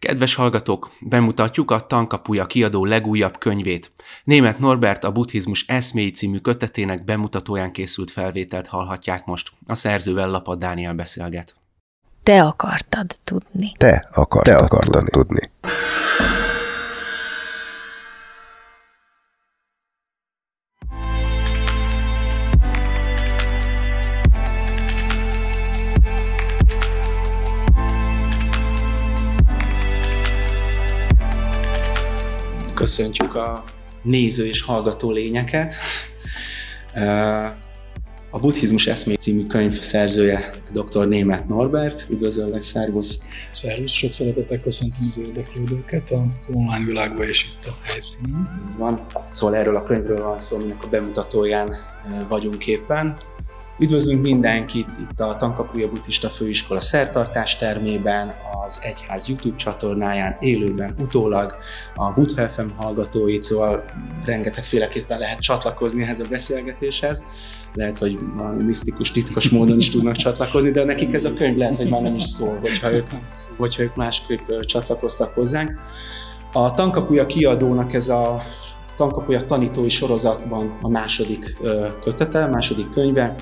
[0.00, 3.92] Kedves hallgatók, bemutatjuk a Tankapuja kiadó legújabb könyvét.
[4.24, 9.52] Német Norbert a Buddhizmus eszméi című kötetének bemutatóján készült felvételt hallhatják most.
[9.66, 11.54] A szerzővel Lapad Dániel beszélget.
[12.22, 13.72] Te akartad tudni.
[13.76, 15.10] Te akartad, Te akartad tudni.
[15.10, 15.50] tudni.
[32.96, 33.64] Köszöntjük a
[34.02, 35.74] néző és hallgató lényeket.
[38.30, 41.08] A Buddhizmus eszmé című könyv szerzője dr.
[41.08, 42.06] Német Norbert.
[42.08, 43.28] Üdvözöllek, szervusz!
[43.50, 48.74] Szervusz, sok szeretettel köszöntöm az érdeklődőket az online világban és itt a helyszínen.
[48.78, 51.74] Van, szóval erről a könyvről van szó, aminek a bemutatóján
[52.28, 53.16] vagyunk éppen.
[53.80, 58.34] Üdvözlünk mindenkit itt a Tankapuja Buddhista Főiskola szertartás termében,
[58.64, 61.56] az Egyház YouTube csatornáján, élőben, utólag,
[61.94, 63.84] a Buddha FM hallgatóit, szóval
[64.24, 67.22] rengetegféleképpen lehet csatlakozni ehhez a beszélgetéshez.
[67.74, 68.18] Lehet, hogy
[68.58, 72.16] misztikus, titkos módon is tudnak csatlakozni, de nekik ez a könyv lehet, hogy már nem
[72.16, 73.06] is szól, hogyha ők,
[73.56, 75.80] hogyha ők másképp csatlakoztak hozzánk.
[76.52, 78.42] A Tankapuja kiadónak ez a
[78.96, 81.56] Tankapuja tanítói sorozatban a második
[82.02, 83.34] kötete, második könyve.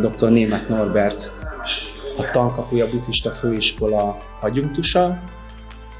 [0.00, 0.30] Dr.
[0.30, 1.32] Német Norbert
[2.16, 5.18] a Tankapuja Buddhista Főiskola adjunktusa.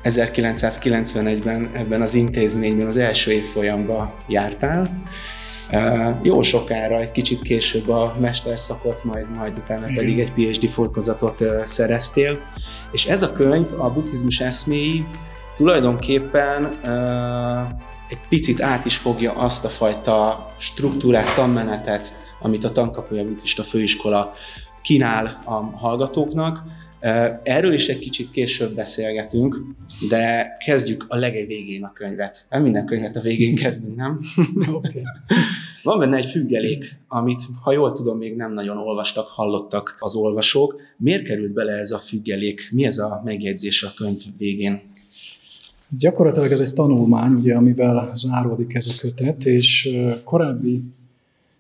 [0.04, 4.88] 1991-ben ebben az intézményben az első évfolyamban jártál.
[6.22, 12.38] Jó sokára, egy kicsit később a mesterszakot, majd, majd utána pedig egy PhD fokozatot szereztél.
[12.92, 15.04] És ez a könyv, a buddhizmus eszméi,
[15.56, 16.78] tulajdonképpen
[18.08, 22.16] egy picit át is fogja azt a fajta struktúrát, tanmenetet,
[22.46, 24.32] amit a Tankapuja Buddhista Főiskola
[24.82, 26.62] kínál a hallgatóknak.
[27.42, 29.60] Erről is egy kicsit később beszélgetünk,
[30.08, 32.46] de kezdjük a legvégén a könyvet.
[32.50, 34.20] Nem minden könyvet a végén kezdünk, nem?
[34.66, 35.02] Okay.
[35.82, 40.80] Van benne egy függelék, amit, ha jól tudom, még nem nagyon olvastak, hallottak az olvasók.
[40.96, 42.68] Miért került bele ez a függelék?
[42.72, 44.82] Mi ez a megjegyzés a könyv végén?
[45.98, 50.82] Gyakorlatilag ez egy tanulmány, ugye, amivel záródik ez a kötet, és korábbi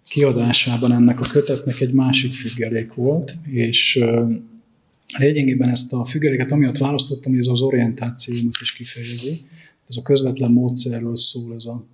[0.08, 4.00] kiadásában ennek a kötetnek egy másik függelék volt, és
[5.18, 9.40] lényegében ezt a függeléket amiatt választottam, hogy ez az orientációmat is kifejezi.
[9.88, 11.84] Ez a közvetlen módszerről szól ez a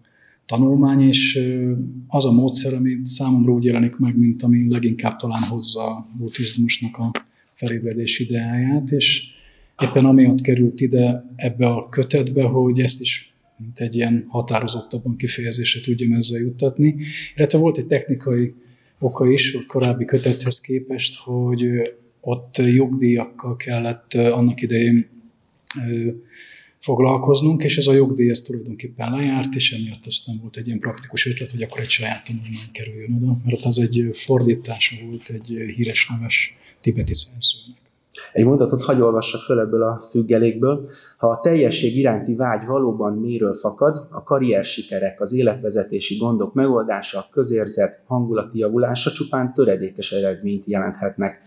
[0.46, 1.40] tanulmány, és
[2.06, 6.96] az a módszer, ami számomra úgy jelenik meg, mint ami leginkább talán hozza a buddhizmusnak
[6.96, 7.10] a
[7.54, 9.24] felébredés ideáját, és
[9.82, 13.31] éppen amiatt került ide ebbe a kötetbe, hogy ezt is
[13.62, 16.96] mint egy ilyen határozottabban kifejezésre tudjam ezzel juttatni.
[17.36, 18.54] Illetve volt egy technikai
[18.98, 21.64] oka is, a korábbi kötethez képest, hogy
[22.20, 25.08] ott jogdíjakkal kellett annak idején
[26.78, 31.26] foglalkoznunk, és ez a jogdíj ez tulajdonképpen lejárt, és emiatt aztán volt egy ilyen praktikus
[31.26, 36.08] ötlet, hogy akkor egy saját tanulmány kerüljön oda, mert az egy fordítása volt egy híres
[36.08, 37.81] neves tibeti szerzőnek.
[38.32, 40.88] Egy mondatot hagy olvassak föl ebből a függelékből.
[41.16, 47.18] Ha a teljesség iránti vágy valóban méről fakad, a karrier sikerek, az életvezetési gondok megoldása,
[47.18, 51.40] a közérzet, hangulati javulása csupán töredékes eredményt jelenthetnek.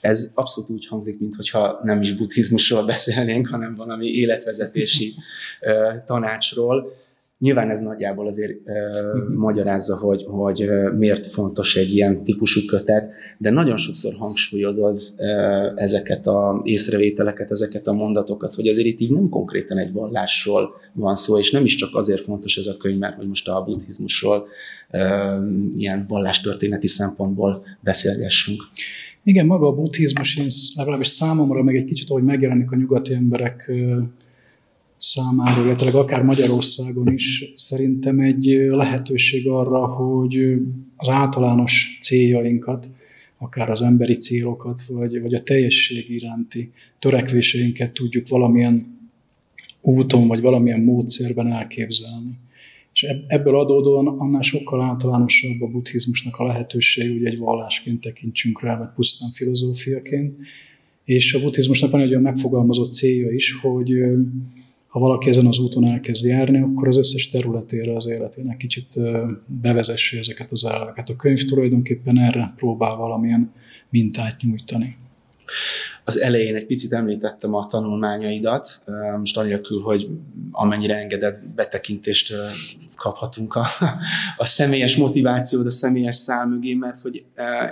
[0.00, 5.14] Ez abszolút úgy hangzik, mintha nem is buddhizmusról beszélnénk, hanem valami életvezetési
[6.06, 6.92] tanácsról.
[7.40, 13.10] Nyilván ez nagyjából azért uh, magyarázza, hogy, hogy uh, miért fontos egy ilyen típusú kötet,
[13.38, 19.12] de nagyon sokszor hangsúlyozod uh, ezeket a észrevételeket, ezeket a mondatokat, hogy azért itt így
[19.12, 22.98] nem konkrétan egy vallásról van szó, és nem is csak azért fontos ez a könyv,
[22.98, 24.46] mert hogy most a buddhizmusról
[24.92, 25.00] uh,
[25.76, 28.62] ilyen vallástörténeti szempontból beszélgessünk.
[29.22, 30.42] Igen, maga a buddhizmus,
[30.76, 33.72] legalábbis számomra meg egy kicsit, ahogy megjelenik a nyugati emberek
[35.02, 40.56] számára, illetve akár Magyarországon is szerintem egy lehetőség arra, hogy
[40.96, 42.90] az általános céljainkat,
[43.38, 48.98] akár az emberi célokat, vagy, vagy a teljesség iránti törekvéseinket tudjuk valamilyen
[49.80, 52.38] úton, vagy valamilyen módszerben elképzelni.
[52.92, 58.78] És ebből adódóan annál sokkal általánosabb a buddhizmusnak a lehetőség, hogy egy vallásként tekintsünk rá,
[58.78, 60.36] vagy pusztán filozófiaként.
[61.04, 63.92] És a buddhizmusnak van egy olyan megfogalmazott célja is, hogy
[64.90, 68.94] ha valaki ezen az úton elkezd járni, akkor az összes területére az életének kicsit
[69.46, 71.08] bevezesse ezeket az elveket.
[71.08, 73.52] A könyv tulajdonképpen erre próbál valamilyen
[73.90, 74.96] mintát nyújtani.
[76.10, 78.82] Az elején egy picit említettem a tanulmányaidat,
[79.18, 80.08] most anélkül, hogy
[80.50, 82.34] amennyire engedett betekintést
[82.96, 83.66] kaphatunk a,
[84.36, 87.24] a személyes motivációd, a személyes szál mögé, mert hogy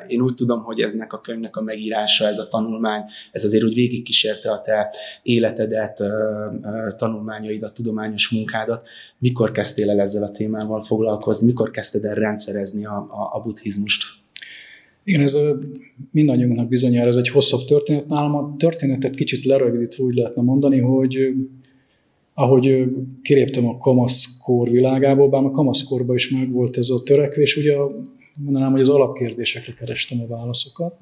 [0.07, 3.03] én úgy tudom, hogy eznek a könyvnek a megírása, ez a tanulmány,
[3.33, 6.03] ez azért úgy végigkísérte a te életedet,
[6.97, 8.89] tanulmányaidat, tudományos munkádat.
[9.19, 14.05] Mikor kezdtél el ezzel a témával foglalkozni, mikor kezdted el rendszerezni a, a, a buddhizmust?
[15.09, 15.39] Igen, ez
[16.11, 18.07] mindannyiunknak bizonyára ez egy hosszabb történet.
[18.07, 21.35] Nálam a történetet kicsit lerövidítve úgy lehetne mondani, hogy
[22.35, 22.85] ahogy
[23.23, 27.75] kiléptem a kamaszkor világából, bár a kamaszkorban is megvolt ez a törekvés, ugye
[28.39, 30.99] mondanám, hogy az alapkérdésekre kerestem a válaszokat,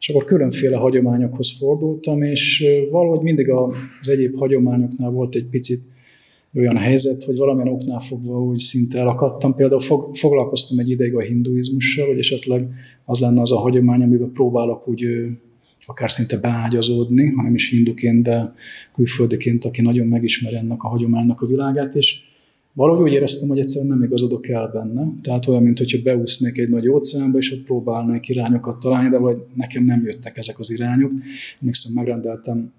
[0.00, 5.80] és akkor különféle hagyományokhoz fordultam, és valahogy mindig az egyéb hagyományoknál volt egy picit
[6.54, 9.54] olyan helyzet, hogy valamilyen oknál fogva úgy szinte elakadtam.
[9.54, 12.68] Például fog, foglalkoztam egy ideig a hinduizmussal, hogy esetleg
[13.04, 15.06] az lenne az a hagyomány, amiben próbálok úgy
[15.86, 18.54] akár szinte beágyazódni, hanem is hinduként, de
[18.94, 22.18] külföldiként, aki nagyon megismeri ennek a hagyománynak a világát, és
[22.72, 25.12] valahogy úgy éreztem, hogy egyszerűen nem igazodok el benne.
[25.22, 29.36] Tehát olyan, mint hogyha beúsznék egy nagy óceánba, és ott próbálnék irányokat találni, de vagy
[29.54, 31.12] nekem nem jöttek ezek az irányok.
[31.60, 32.72] Emlékszem, megrendeltem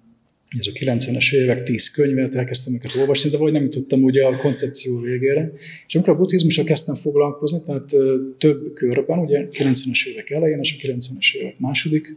[0.48, 4.36] ez a 90-es évek tíz könyvet, elkezdtem őket olvasni, de vagy nem jutottam ugye a
[4.36, 5.52] koncepció végére.
[5.86, 7.94] És amikor a buddhizmusra kezdtem foglalkozni, tehát
[8.38, 12.16] több körben, ugye 90-es évek elején és a 90-es évek második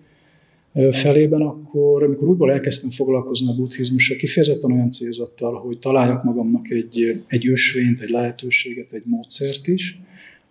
[0.91, 7.23] felében, akkor amikor újból elkezdtem foglalkozni a buddhizmussal, kifejezetten olyan célzattal, hogy találjak magamnak egy,
[7.27, 9.99] egy ösvényt, egy lehetőséget, egy módszert is,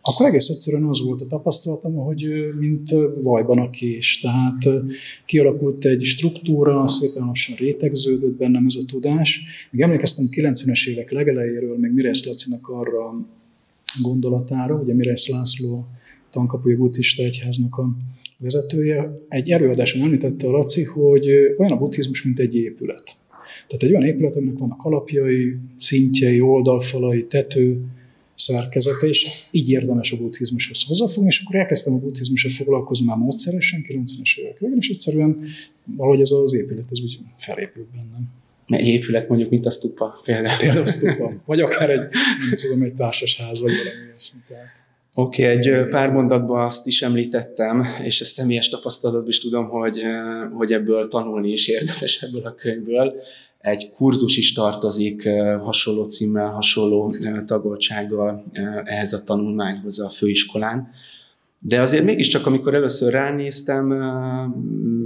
[0.00, 2.26] akkor egész egyszerűen az volt a tapasztalatom, hogy
[2.58, 4.20] mint vajban a kés.
[4.20, 4.82] Tehát
[5.26, 9.42] kialakult egy struktúra, szépen lassan rétegződött bennem ez a tudás.
[9.70, 13.26] Még emlékeztem 90-es évek legelejéről, még Miresz Lacinak arra
[14.02, 15.86] gondolatára, ugye Miresz László
[16.30, 17.88] tankapuja buddhista egyháznak a
[18.38, 21.28] vezetője, egy előadáson említette a Laci, hogy
[21.58, 23.16] olyan a buddhizmus, mint egy épület.
[23.66, 27.80] Tehát egy olyan épület, aminek vannak alapjai, szintjei, oldalfalai, tető,
[28.38, 33.84] szerkezete, és így érdemes a buddhizmushoz hozzáfogni, és akkor elkezdtem a buddhizmusra foglalkozni már módszeresen,
[33.88, 35.44] 90-es évek végén, és egyszerűen
[35.84, 38.36] valahogy ez az épület, ez úgy felépült bennem.
[38.66, 40.58] Egy épület mondjuk, mint a stupa például.
[40.58, 41.42] Például a stupa.
[41.44, 41.98] Vagy akár egy,
[42.50, 44.40] nem tudom, egy társasház, vagy valami ilyesmi.
[45.14, 50.02] Oké, okay, egy pár mondatban azt is említettem, és ezt személyes tapasztalatban is tudom, hogy,
[50.52, 53.14] hogy ebből tanulni is érdemes ebből a könyvből
[53.58, 55.28] egy kurzus is tartozik
[55.60, 57.12] hasonló címmel, hasonló
[57.46, 58.44] tagoltsággal
[58.84, 60.88] ehhez a tanulmányhoz a főiskolán.
[61.60, 63.92] De azért mégiscsak, amikor először ránéztem,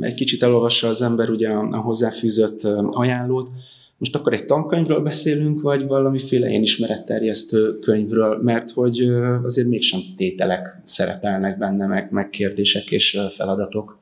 [0.00, 3.50] egy kicsit elolvassa az ember ugye a hozzáfűzött ajánlót,
[3.98, 9.08] most akkor egy tankönyvről beszélünk, vagy valamiféle én ismeretterjesztő könyvről, mert hogy
[9.42, 13.98] azért mégsem tételek szerepelnek benne, meg, meg kérdések és feladatok.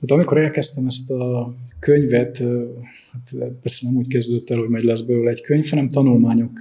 [0.00, 2.42] Tehát amikor elkezdtem ezt a könyvet
[3.12, 6.60] hát persze nem úgy kezdődött el, hogy majd lesz belőle egy könyv, hanem tanulmányok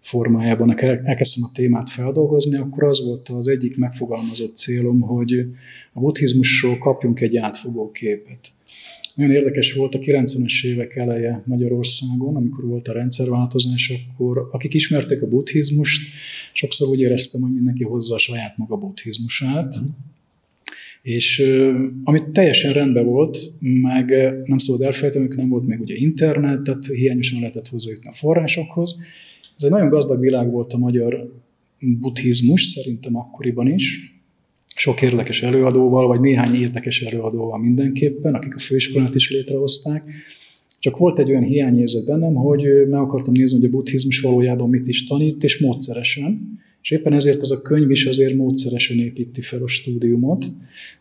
[0.00, 5.46] formájában elkezdtem a témát feldolgozni, akkor az volt az egyik megfogalmazott célom, hogy
[5.92, 8.48] a buddhizmusról kapjunk egy átfogó képet.
[9.14, 15.22] Nagyon érdekes volt a 90-es évek eleje Magyarországon, amikor volt a rendszerváltozás, akkor akik ismerték
[15.22, 16.02] a buddhizmust,
[16.52, 19.74] sokszor úgy éreztem, hogy mindenki hozza a saját maga buddhizmusát,
[21.08, 21.52] és
[22.04, 24.10] amit teljesen rendben volt, meg
[24.44, 28.96] nem szabad elfelejteni, hogy nem volt még ugye internet, tehát hiányosan lehetett hozzájutni a forrásokhoz.
[29.56, 31.32] Ez egy nagyon gazdag világ volt a magyar
[32.00, 34.14] buddhizmus, szerintem akkoriban is.
[34.66, 40.10] Sok érdekes előadóval, vagy néhány érdekes előadóval mindenképpen, akik a főiskolát is létrehozták.
[40.78, 44.86] Csak volt egy olyan hiányérzet bennem, hogy meg akartam nézni, hogy a buddhizmus valójában mit
[44.86, 46.58] is tanít, és módszeresen.
[46.88, 50.46] És éppen ezért ez a könyv is azért módszeresen építi fel a stúdiumot.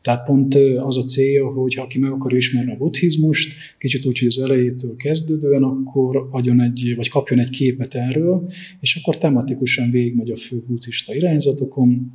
[0.01, 4.19] Tehát pont az a célja, hogy ha aki meg akarja ismerni a buddhizmust, kicsit úgy,
[4.19, 9.91] hogy az elejétől kezdődően, akkor adjon egy, vagy kapjon egy képet erről, és akkor tematikusan
[9.91, 12.11] végigmegy a fő buddhista irányzatokon,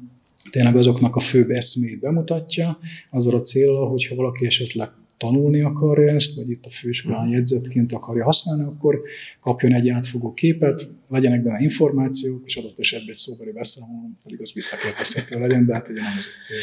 [0.50, 2.78] tényleg azoknak a főbb eszmét bemutatja,
[3.10, 4.90] azzal a célral, hogyha valaki esetleg
[5.22, 7.32] tanulni akarja ezt, vagy itt a főiskolán hmm.
[7.32, 9.00] jegyzetként akarja használni, akkor
[9.40, 14.52] kapjon egy átfogó képet, legyenek benne információk, és adott esetben egy szóbeli beszámoló, pedig az
[14.52, 16.58] visszakérdezhető legyen, de hát ugye nem ez a cél.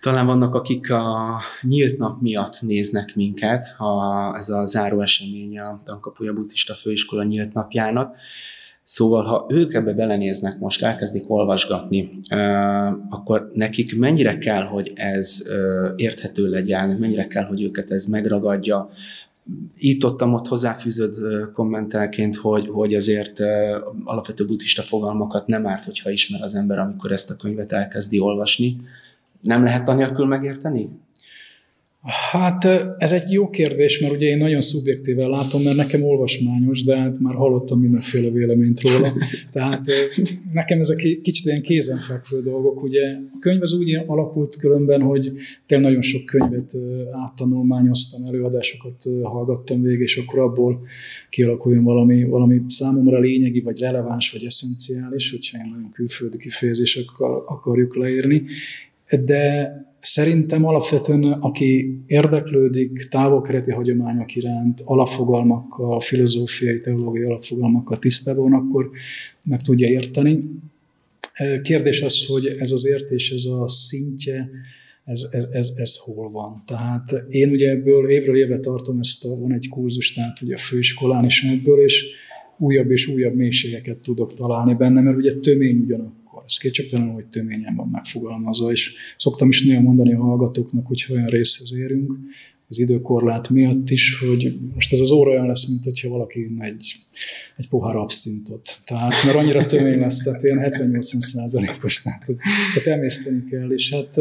[0.00, 5.82] Talán vannak, akik a nyílt nap miatt néznek minket, ha ez a záró esemény a
[5.84, 8.16] Tankapuja Buddhista Főiskola nyílt napjának.
[8.92, 12.20] Szóval, ha ők ebbe belenéznek most, elkezdik olvasgatni,
[13.10, 15.42] akkor nekik mennyire kell, hogy ez
[15.96, 18.90] érthető legyen, mennyire kell, hogy őket ez megragadja.
[19.76, 21.14] Itt ott ott hozzáfűzött
[21.52, 23.40] kommentelként, hogy, hogy azért
[24.04, 28.80] alapvető buddhista fogalmakat nem árt, hogyha ismer az ember, amikor ezt a könyvet elkezdi olvasni.
[29.40, 30.88] Nem lehet anélkül megérteni?
[32.04, 32.64] Hát
[32.98, 37.18] ez egy jó kérdés, mert ugye én nagyon szubjektíven látom, mert nekem olvasmányos, de hát
[37.18, 39.12] már hallottam mindenféle véleményt róla.
[39.52, 39.84] Tehát
[40.52, 42.82] nekem ezek kicsit ilyen kézenfekvő dolgok.
[42.82, 43.00] Ugye
[43.32, 45.32] a könyv az úgy alakult különben, hogy
[45.66, 46.72] tényleg nagyon sok könyvet
[47.10, 50.80] áttanulmányoztam, előadásokat hallgattam végig, és akkor abból
[51.30, 57.96] kialakuljon valami, valami számomra lényegi, vagy releváns, vagy eszenciális, hogyha ilyen nagyon külföldi kifejezésekkel akarjuk
[57.96, 58.42] leírni.
[59.24, 59.70] De
[60.02, 68.90] Szerintem alapvetően, aki érdeklődik távolkereti hagyományok iránt, alapfogalmakkal, filozófiai, teológiai alapfogalmakkal tisztában, akkor
[69.42, 70.44] meg tudja érteni.
[71.62, 74.50] Kérdés az, hogy ez az értés, ez a szintje,
[75.04, 76.62] ez, ez, ez, ez hol van.
[76.66, 80.58] Tehát én ugye ebből évről évre tartom ezt a, van egy kurzus, tehát ugye a
[80.58, 82.06] főiskolán is ebből, és
[82.58, 86.21] újabb és újabb mélységeket tudok találni benne, mert ugye tömény ugyanak
[86.52, 91.26] ez kétségtelenül, hogy töményen van megfogalmazva, és szoktam is néha mondani a hallgatóknak, hogy olyan
[91.26, 92.12] részhez érünk,
[92.68, 96.94] az időkorlát miatt is, hogy most ez az óra olyan lesz, mint hogyha valaki egy,
[97.56, 98.78] egy pohár abszintot.
[98.84, 102.26] Tehát, mert annyira tömény lesz, tehát ilyen 70-80 százalékos, tehát,
[102.74, 104.16] tehát emészteni kell, és hát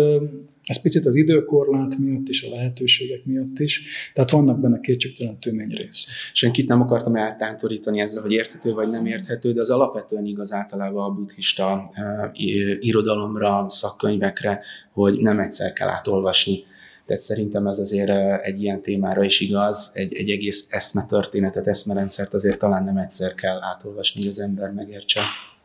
[0.72, 5.70] ez picit az időkorlát miatt is, a lehetőségek miatt is, tehát vannak benne kétségtelen tömény
[5.70, 6.08] rész.
[6.34, 11.04] Senkit nem akartam eltántorítani ezzel, hogy érthető vagy nem érthető, de az alapvetően igaz általában
[11.04, 12.40] a buddhista uh,
[12.80, 14.62] irodalomra, szakkönyvekre,
[14.94, 16.64] hogy nem egyszer kell átolvasni.
[17.06, 18.10] Tehát szerintem ez azért
[18.44, 23.62] egy ilyen témára is igaz, egy, egy egész eszmetörténetet, eszmerendszert azért talán nem egyszer kell
[23.62, 25.22] átolvasni, hogy az ember megértse.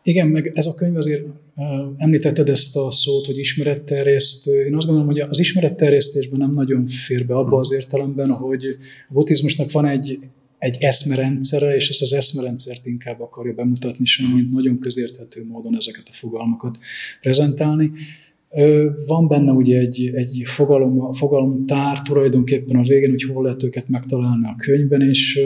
[0.06, 1.26] Igen, meg ez a könyv azért
[1.96, 4.64] említetted ezt a szót, hogy ismeretterjesztő.
[4.64, 8.64] Én azt gondolom, hogy az ismeretterjesztésben nem nagyon fér be abba az értelemben, hogy
[9.08, 10.18] a buddhizmusnak van egy,
[10.58, 16.08] egy eszmerendszere, és ezt az eszmerendszert inkább akarja bemutatni, sem, mint nagyon közérthető módon ezeket
[16.08, 16.78] a fogalmakat
[17.20, 17.90] prezentálni.
[19.06, 24.46] Van benne ugye egy, egy fogalom, fogalomtár tulajdonképpen a végén, hogy hol lehet őket megtalálni
[24.46, 25.40] a könyvben, és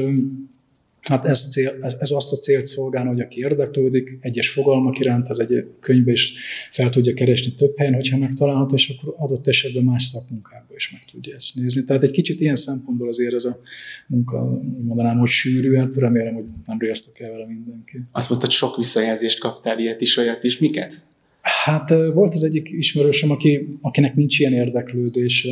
[1.03, 5.29] Hát ez, cél, ez, ez azt a célt szolgál, hogy aki érdeklődik egyes fogalmak iránt,
[5.29, 6.33] az egy könyvbe is
[6.71, 11.05] fel tudja keresni több helyen, hogyha megtalálható, és akkor adott esetben más szakmunkában is meg
[11.13, 11.85] tudja ezt nézni.
[11.85, 13.61] Tehát egy kicsit ilyen szempontból azért ez a
[14.07, 18.01] munka, mondanám, hogy sűrű, hát remélem, hogy nem riasztok el vele mindenki.
[18.13, 20.59] Azt mondtad, sok visszajelzést kaptál ilyet is, olyat is.
[20.59, 21.03] Miket?
[21.41, 25.51] Hát volt az egyik ismerősöm, aki, akinek nincs ilyen érdeklődése,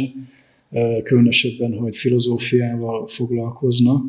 [1.02, 4.04] különösebben, hogy filozófiával foglalkozna,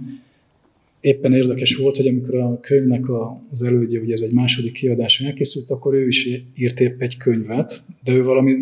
[1.01, 3.05] éppen érdekes volt, hogy amikor a könyvnek
[3.51, 7.83] az elődje, ugye ez egy második kiadás elkészült, akkor ő is írt épp egy könyvet,
[8.03, 8.55] de ő valami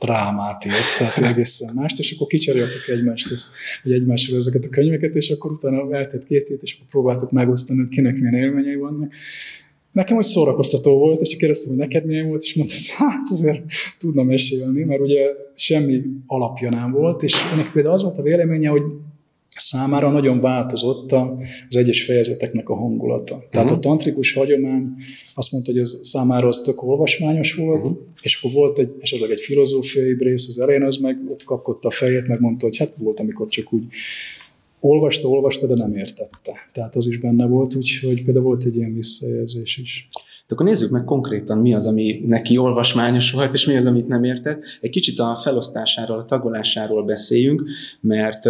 [0.00, 3.28] drámát írt, tehát egészen mást, és akkor kicseréltük egymást,
[3.82, 7.78] hogy egymásról ezeket a könyveket, és akkor utána eltett két hét, és akkor próbáltuk megosztani,
[7.78, 9.12] hogy kinek milyen élményei vannak.
[9.92, 13.64] Nekem hogy szórakoztató volt, és kérdeztem, hogy neked milyen volt, és mondta, hogy hát azért
[13.98, 18.68] tudna mesélni, mert ugye semmi alapja nem volt, és ennek például az volt a véleménye,
[18.68, 18.82] hogy
[19.62, 21.12] számára nagyon változott
[21.68, 23.34] az egyes fejezeteknek a hangulata.
[23.34, 23.50] Uh-huh.
[23.50, 24.88] Tehát a tantrikus hagyomány
[25.34, 27.98] azt mondta, hogy az számára az tök olvasmányos volt, uh-huh.
[28.20, 31.90] és akkor volt egy, esetleg egy filozófiai rész az elején, az meg ott kapkodta a
[31.90, 33.84] fejét, meg mondta, hogy hát volt, amikor csak úgy
[34.80, 36.52] olvasta, olvasta, de nem értette.
[36.72, 40.08] Tehát az is benne volt, úgyhogy például volt egy ilyen visszajelzés is.
[40.46, 44.08] De akkor nézzük meg konkrétan, mi az, ami neki olvasmányos volt, és mi az, amit
[44.08, 44.62] nem értett.
[44.80, 47.64] Egy kicsit a felosztásáról, a tagolásáról beszéljünk,
[48.00, 48.48] mert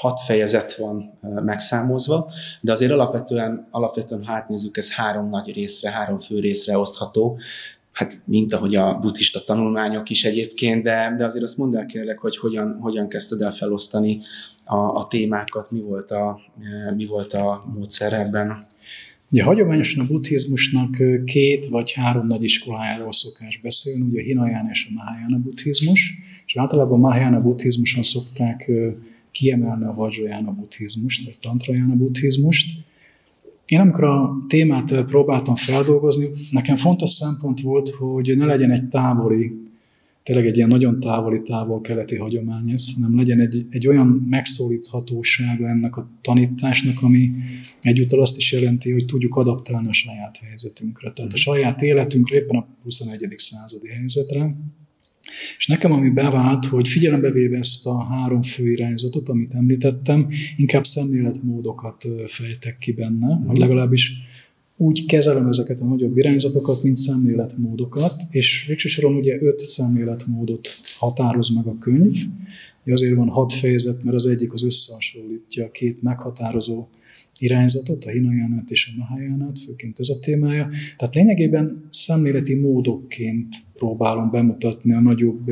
[0.00, 2.26] hat fejezet van megszámozva,
[2.60, 7.38] de azért alapvetően, alapvetően hát nézzük, ez három nagy részre, három fő részre osztható,
[7.92, 12.18] hát mint ahogy a buddhista tanulmányok is egyébként, de, de azért azt mondd el kérlek,
[12.18, 14.20] hogy hogyan, hogyan kezdted el felosztani
[14.64, 16.40] a, a témákat, mi volt a,
[16.96, 18.62] mi volt a módszer ebben.
[19.32, 24.86] Ugye hagyományosan a buddhizmusnak két vagy három nagy iskolájáról szokás beszélni, ugye a Hinayana és
[24.90, 26.14] a Mahayana buddhizmus,
[26.46, 28.70] és általában a Mahayana buddhizmuson szokták
[29.30, 32.70] kiemelni a Vajrayana buddhizmust, vagy Tantrayana buddhizmust.
[33.66, 39.69] Én amikor a témát próbáltam feldolgozni, nekem fontos szempont volt, hogy ne legyen egy távoli
[40.30, 45.96] tényleg egy ilyen nagyon távoli távol-keleti hagyomány ez, hanem legyen egy, egy olyan megszólíthatósága ennek
[45.96, 47.30] a tanításnak, ami
[47.80, 51.12] egyúttal azt is jelenti, hogy tudjuk adaptálni a saját helyzetünkre.
[51.12, 53.34] Tehát a saját életünkre, éppen a 21.
[53.36, 54.56] századi helyzetre.
[55.58, 60.84] És nekem ami bevált, hogy figyelembe véve ezt a három fő irányzatot, amit említettem, inkább
[60.84, 64.12] szemléletmódokat fejtek ki benne, vagy legalábbis
[64.80, 70.68] úgy kezelem ezeket a nagyobb irányzatokat, mint szemléletmódokat, és végső soron ugye öt szemléletmódot
[70.98, 72.14] határoz meg a könyv.
[72.86, 76.86] Azért van hat fejezet, mert az egyik az összehasonlítja a két meghatározó
[77.38, 80.68] irányzatot, a Hinayánát és a Mahayánát, főként ez a témája.
[80.96, 85.50] Tehát lényegében szemléleti módokként próbálom bemutatni a nagyobb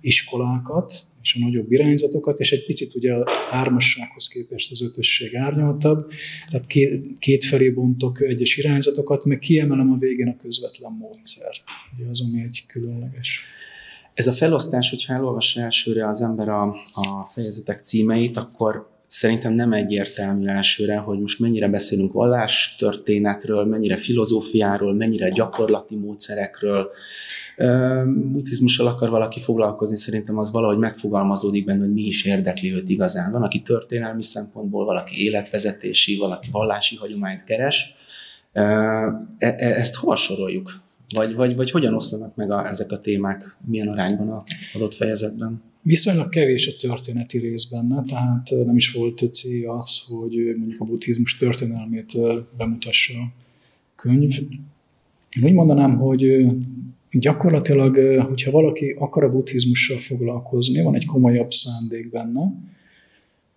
[0.00, 0.92] iskolákat,
[1.28, 6.10] és a nagyobb irányzatokat, és egy picit ugye a hármassághoz képest az ötösség árnyaltabb,
[6.50, 11.62] tehát két, két felé bontok egyes irányzatokat, meg kiemelem a végén a közvetlen módszert,
[11.96, 13.42] ugye az, ami egy különleges.
[14.14, 19.72] Ez a felosztás, hogyha elolvassa elsőre az ember a, a fejezetek címeit, akkor szerintem nem
[19.72, 26.90] egyértelmű elsőre, hogy most mennyire beszélünk vallástörténetről, mennyire filozófiáról, mennyire gyakorlati módszerekről.
[28.30, 33.32] Buddhizmussal akar valaki foglalkozni, szerintem az valahogy megfogalmazódik benne, hogy mi is érdekli őt igazán.
[33.32, 37.94] Van, aki történelmi szempontból, valaki életvezetési, valaki vallási hagyományt keres.
[38.52, 38.64] E-
[39.38, 40.72] e- ezt hol soroljuk?
[41.14, 44.42] Vagy, vagy, vagy hogyan oszlanak meg a, ezek a témák, milyen arányban a
[44.74, 45.62] adott fejezetben?
[45.82, 50.84] Viszonylag kevés a történeti rész benne, tehát nem is volt célja az, hogy mondjuk a
[50.84, 52.12] buddhizmus történelmét
[52.56, 53.32] bemutassa a
[53.96, 54.38] könyv.
[55.42, 56.46] Úgy mondanám, hogy
[57.10, 57.96] gyakorlatilag,
[58.26, 62.52] hogyha valaki akar a buddhizmussal foglalkozni, van egy komolyabb szándék benne,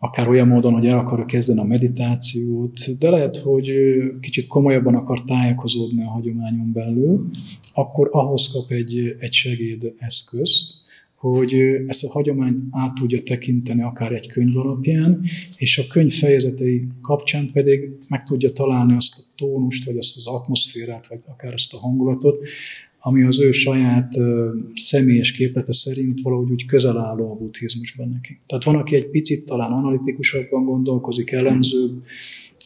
[0.03, 3.73] akár olyan módon, hogy el akar kezdeni a meditációt, de lehet, hogy
[4.19, 7.29] kicsit komolyabban akar tájékozódni a hagyományon belül,
[7.73, 10.79] akkor ahhoz kap egy, egy segédeszközt,
[11.15, 11.53] hogy
[11.87, 15.23] ezt a hagyományt át tudja tekinteni akár egy könyv alapján,
[15.57, 20.27] és a könyv fejezetei kapcsán pedig meg tudja találni azt a tónust, vagy azt az
[20.27, 22.37] atmoszférát, vagy akár azt a hangulatot,
[23.03, 24.13] ami az ő saját
[24.73, 28.37] személyes képlete szerint valahogy úgy közel álló a buddhizmusban neki.
[28.45, 32.03] Tehát van, aki egy picit talán analitikusabban gondolkozik, elemzőbb,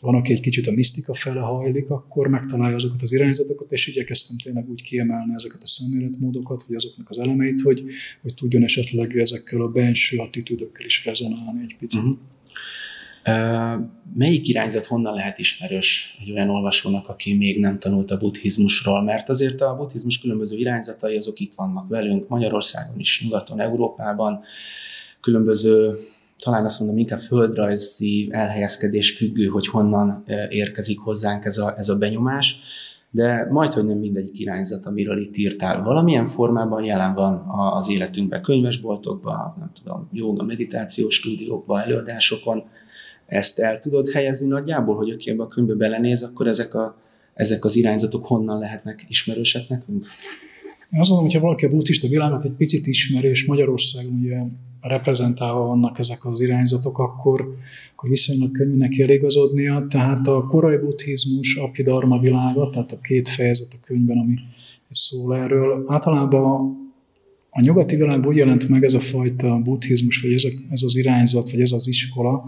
[0.02, 4.38] van, aki egy kicsit a misztika fele hajlik, akkor megtalálja azokat az irányzatokat, és igyekeztem
[4.44, 7.84] tényleg úgy kiemelni ezeket a szemléletmódokat, vagy azoknak az elemeit, hogy,
[8.22, 12.02] hogy tudjon esetleg ezekkel a benső attitűdökkel is rezonálni egy picit.
[12.02, 12.18] Uh-huh.
[14.14, 19.04] Melyik irányzat honnan lehet ismerős egy olyan olvasónak, aki még nem tanult a buddhizmusról?
[19.04, 24.42] Mert azért a buddhizmus különböző irányzatai azok itt vannak velünk, Magyarországon is, nyugaton, Európában,
[25.22, 26.00] különböző,
[26.44, 31.98] talán azt mondom, inkább földrajzi elhelyezkedés függő, hogy honnan érkezik hozzánk ez a, ez a
[31.98, 32.60] benyomás,
[33.12, 38.42] de majd, hogy nem mindegyik irányzat, amiről itt írtál, valamilyen formában jelen van az életünkben,
[38.42, 42.64] könyvesboltokban, nem tudom, joga, meditációs stúdiókban, előadásokon,
[43.26, 46.98] ezt el tudod helyezni nagyjából, hogy aki ebbe a könyvbe belenéz, akkor ezek, a,
[47.34, 50.06] ezek az irányzatok honnan lehetnek ismerősek nekünk?
[50.92, 54.38] Én azt mondom, hogyha valaki a buddhista világot egy picit ismeri, és Magyarországon ugye
[54.82, 57.56] reprezentálva vannak ezek az irányzatok, akkor,
[57.96, 59.86] akkor viszonylag könnyű neki eligazodnia.
[59.90, 64.36] Tehát a korai buddhizmus, Abhidharma világa, tehát a két fejezet a könyvben, ami
[64.90, 66.78] szól erről, általában
[67.50, 70.96] a nyugati világban úgy jelent meg ez a fajta buddhizmus, vagy ez, a, ez az
[70.96, 72.46] irányzat, vagy ez az iskola,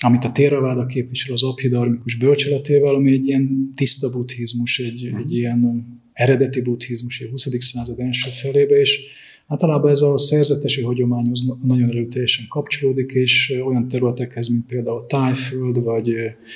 [0.00, 5.86] amit a Theravada képvisel az abhidarmikus bölcseletével, ami egy ilyen tiszta buddhizmus, egy, egy ilyen
[6.12, 7.48] eredeti buddhizmus, a 20.
[7.58, 9.00] század első felébe, és
[9.46, 16.14] általában ez a szerzetesi hagyományhoz nagyon erőteljesen kapcsolódik, és olyan területekhez, mint például Tájföld vagy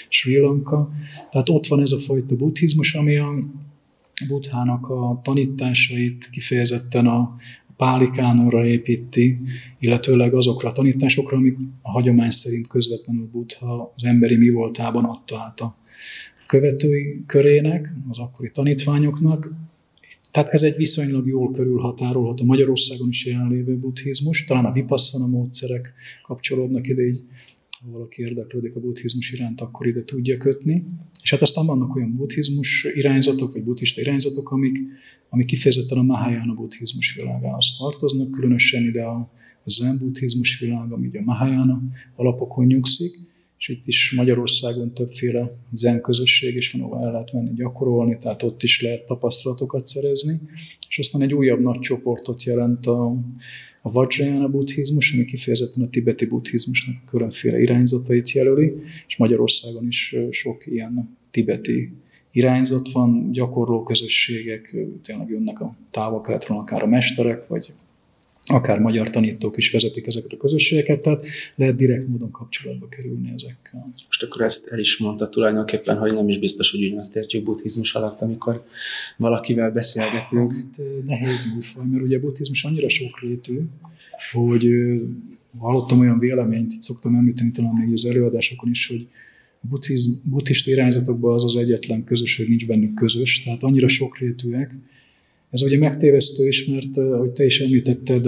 [0.08, 0.90] Sri Lanka.
[1.30, 3.32] Tehát ott van ez a fajta buddhizmus, ami a
[4.28, 7.36] Buddhának a tanításait kifejezetten a,
[7.82, 9.38] pálikánóra építi,
[9.78, 15.38] illetőleg azokra a tanításokra, amik a hagyomány szerint közvetlenül Buddha az emberi mi voltában adta
[15.38, 15.76] át a
[16.46, 19.52] követői körének, az akkori tanítványoknak.
[20.30, 25.92] Tehát ez egy viszonylag jól körülhatárolható Magyarországon is jelenlévő buddhizmus, talán a vipasszana módszerek
[26.26, 27.22] kapcsolódnak ide így
[27.84, 30.84] ha valaki érdeklődik a buddhizmus iránt, akkor ide tudja kötni.
[31.22, 34.78] És hát aztán vannak olyan buddhizmus irányzatok, vagy buddhista irányzatok, amik,
[35.28, 39.30] amik kifejezetten a Mahayana buddhizmus világához tartoznak, különösen ide a,
[39.64, 41.82] a zen buddhizmus világ, ami ugye a Mahayana
[42.16, 47.54] alapokon nyugszik, és itt is Magyarországon többféle zen közösség is van, ahol el lehet menni
[47.54, 50.40] gyakorolni, tehát ott is lehet tapasztalatokat szerezni,
[50.88, 53.16] és aztán egy újabb nagy csoportot jelent a
[53.82, 58.72] a Vajrayana buddhizmus, ami kifejezetten a tibeti buddhizmusnak különféle irányzatait jelöli,
[59.06, 61.92] és Magyarországon is sok ilyen tibeti
[62.30, 67.72] irányzat van, gyakorló közösségek, tényleg jönnek a távol akár a mesterek, vagy
[68.52, 73.92] akár magyar tanítók is vezetik ezeket a közösségeket, tehát lehet direkt módon kapcsolatba kerülni ezekkel.
[74.06, 77.94] Most akkor ezt el is mondta tulajdonképpen, hogy nem is biztos, hogy ugyanazt értjük buddhizmus
[77.94, 78.64] alatt, amikor
[79.16, 80.52] valakivel beszélgetünk.
[80.52, 83.60] Hát, nehéz műfaj, mert ugye a buddhizmus annyira sokrétű,
[84.32, 84.68] hogy
[85.58, 89.06] hallottam olyan véleményt, itt szoktam említeni talán még az előadásokon is, hogy
[90.24, 94.74] buddhista irányzatokban az az egyetlen közös, hogy nincs bennük közös, tehát annyira sokrétűek,
[95.52, 98.26] ez ugye megtévesztő is, mert ahogy te is említetted,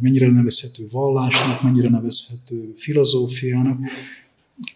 [0.00, 3.78] mennyire nevezhető vallásnak, mennyire nevezhető filozófiának.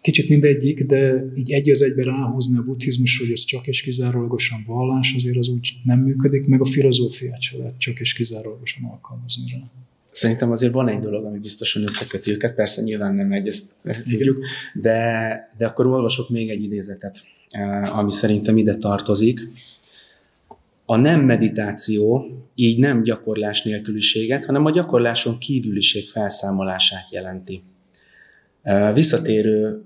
[0.01, 4.63] kicsit mindegyik, de így egy az egybe ráhúzni a buddhizmus, hogy ez csak és kizárólagosan
[4.65, 9.51] vallás, azért az úgy nem működik, meg a filozófiát se lehet csak és kizárólagosan alkalmazni
[9.51, 9.69] rá.
[10.11, 13.63] Szerintem azért van egy dolog, ami biztosan összeköti őket, persze nyilván nem egy, ezt
[14.03, 19.39] tudjuk, de, de akkor olvasok még egy idézetet, eh, ami szerintem ide tartozik.
[20.85, 27.63] A nem meditáció így nem gyakorlás nélküliséget, hanem a gyakorláson kívüliség felszámolását jelenti.
[28.93, 29.83] Visszatérő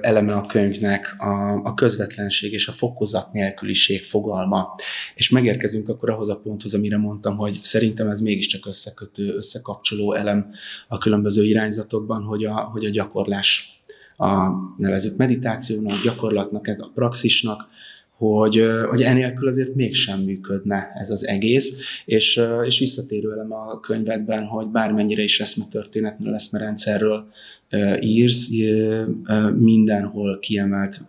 [0.00, 4.74] eleme a könyvnek a, a közvetlenség és a fokozat nélküliség fogalma.
[5.14, 10.50] És megérkezünk akkor ahhoz a ponthoz, amire mondtam, hogy szerintem ez mégiscsak összekötő, összekapcsoló elem
[10.88, 13.80] a különböző irányzatokban, hogy a, hogy a gyakorlás,
[14.16, 17.68] a nevezük meditációnak, gyakorlatnak, a praxisnak,
[18.18, 24.44] hogy, hogy enélkül azért mégsem működne ez az egész, és, és visszatérő elem a könyvedben,
[24.44, 27.28] hogy bármennyire is eszmetörténetről, eszmerendszerről
[28.00, 28.48] írsz,
[29.56, 31.00] mindenhol kiemelt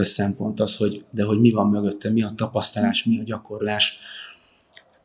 [0.00, 3.98] szempont az, hogy de hogy mi van mögötte, mi a tapasztalás, mi a gyakorlás,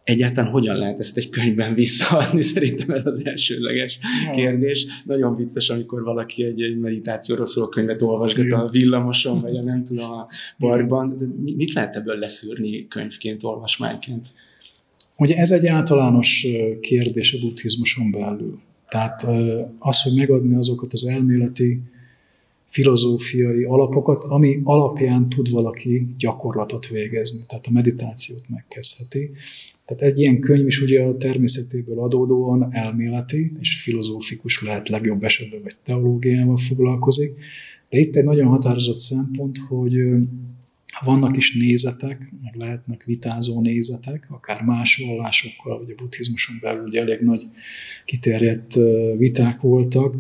[0.08, 2.42] egyáltalán hogyan lehet ezt egy könyvben visszaadni?
[2.54, 4.00] Szerintem ez az elsőleges
[4.34, 4.86] kérdés.
[5.06, 9.84] Nagyon vicces, amikor valaki egy, egy meditációról szóló könyvet olvasgat a villamoson, vagy a nem
[9.88, 11.18] tudom, a parkban.
[11.20, 14.28] De mit lehet ebből leszűrni könyvként, olvasmányként?
[15.18, 16.48] Ugye ez egy általános
[16.82, 18.60] kérdés a buddhizmuson belül.
[18.90, 19.26] Tehát
[19.80, 21.82] az, hogy megadni azokat az elméleti,
[22.66, 29.32] filozófiai alapokat, ami alapján tud valaki gyakorlatot végezni, tehát a meditációt megkezdheti.
[29.88, 35.62] Tehát egy ilyen könyv is ugye a természetéből adódóan elméleti és filozófikus lehet legjobb esetben,
[35.64, 37.32] vagy teológiával foglalkozik,
[37.90, 39.94] de itt egy nagyon határozott szempont, hogy
[41.04, 47.02] vannak is nézetek, meg lehetnek vitázó nézetek, akár más vallásokkal, vagy a buddhizmuson belül ugye
[47.02, 47.44] elég nagy
[48.06, 48.74] kiterjedt
[49.18, 50.16] viták voltak.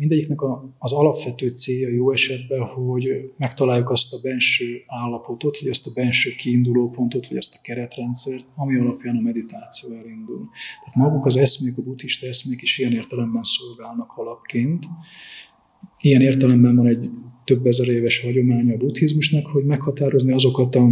[0.00, 0.38] Mindegyiknek
[0.78, 6.30] az alapvető célja jó esetben, hogy megtaláljuk azt a benső állapotot, vagy azt a benső
[6.30, 10.48] kiinduló pontot, vagy azt a keretrendszert, ami alapján a meditáció elindul.
[10.84, 14.86] Tehát maguk az eszmék, a buddhista eszmék is ilyen értelemben szolgálnak alapként.
[16.00, 17.10] Ilyen értelemben van egy
[17.44, 20.88] több ezer éves hagyománya a buddhizmusnak, hogy meghatározni azokat a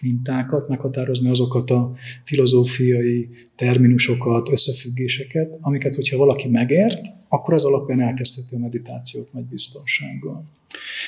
[0.00, 1.92] mintákat, meghatározni azokat a
[2.24, 10.44] filozófiai terminusokat, összefüggéseket, amiket, hogyha valaki megért, akkor az alapján elkezdheti a meditációt nagy biztonsággal.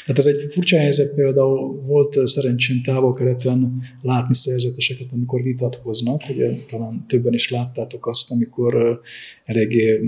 [0.05, 7.05] Tehát ez egy furcsa helyzet, például volt szerencsém távol-keleten látni szerzeteseket, amikor vitatkoznak, ugye talán
[7.07, 9.01] többen is láttátok azt, amikor
[9.45, 10.01] eléggé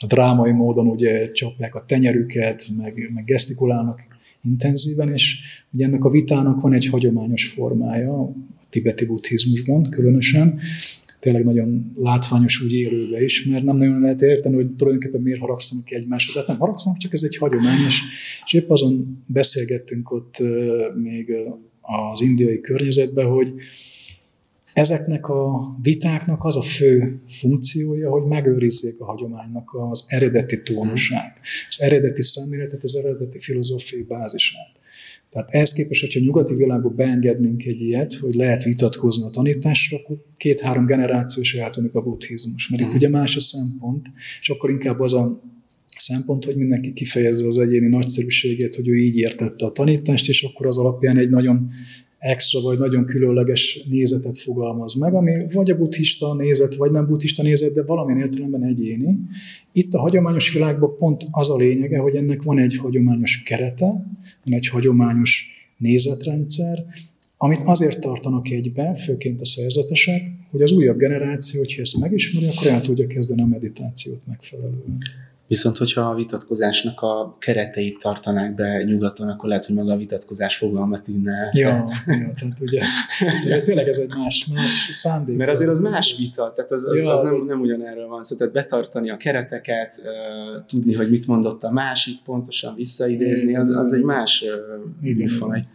[0.00, 5.38] a drámai módon ugye csapják a tenyerüket, meg, meg gesztikulálnak intenzíven, és
[5.70, 8.32] ugye ennek a vitának van egy hagyományos formája, a
[8.70, 10.60] tibeti buddhizmusban különösen,
[11.20, 15.84] tényleg nagyon látványos úgy élőbe is, mert nem nagyon lehet érteni, hogy tulajdonképpen miért haragszanak
[15.84, 16.32] ki egymásra.
[16.32, 18.00] Tehát nem haragszanak, csak ez egy hagyomány, és,
[18.44, 20.42] és épp azon beszélgettünk ott
[20.94, 21.32] még
[21.80, 23.52] az indiai környezetben, hogy
[24.72, 31.80] Ezeknek a vitáknak az a fő funkciója, hogy megőrizzék a hagyománynak az eredeti tónusát, az
[31.80, 34.78] eredeti szemléletet, az eredeti filozófiai bázisát.
[35.30, 40.16] Tehát ehhez képest, hogyha nyugati világban beengednénk egy ilyet, hogy lehet vitatkozni a tanításra, akkor
[40.36, 42.68] két-három generáció is eltűnik a buddhizmus.
[42.68, 44.06] Mert itt ugye más a szempont,
[44.40, 45.42] és akkor inkább az a
[45.96, 50.66] szempont, hogy mindenki kifejezze az egyéni nagyszerűségét, hogy ő így értette a tanítást, és akkor
[50.66, 51.70] az alapján egy nagyon
[52.20, 57.42] extra vagy nagyon különleges nézetet fogalmaz meg, ami vagy a buddhista nézet, vagy nem buddhista
[57.42, 59.18] nézet, de valamilyen értelemben egyéni.
[59.72, 63.86] Itt a hagyományos világban pont az a lényege, hogy ennek van egy hagyományos kerete,
[64.44, 66.84] van egy hagyományos nézetrendszer,
[67.36, 72.66] amit azért tartanak egybe, főként a szerzetesek, hogy az újabb generáció, hogyha ezt megismeri, akkor
[72.66, 74.98] el tudja kezdeni a meditációt megfelelően.
[75.50, 80.56] Viszont, hogyha a vitatkozásnak a kereteit tartanák be nyugaton, akkor lehet, hogy maga a vitatkozás
[80.56, 81.48] fogalma tűnne.
[81.52, 82.82] Ja, tehát, ja, tehát ugye,
[83.44, 85.36] ugye tényleg ez egy más, más szándék.
[85.36, 88.22] Mert azért az más vita, tehát az, az, ja, az, az nem, nem ugyanerről van
[88.22, 88.36] szó.
[88.36, 90.02] Tehát betartani a kereteket,
[90.66, 94.44] tudni, hogy mit mondott a másik, pontosan visszaidézni, az, az egy más
[95.00, 95.66] műfaj.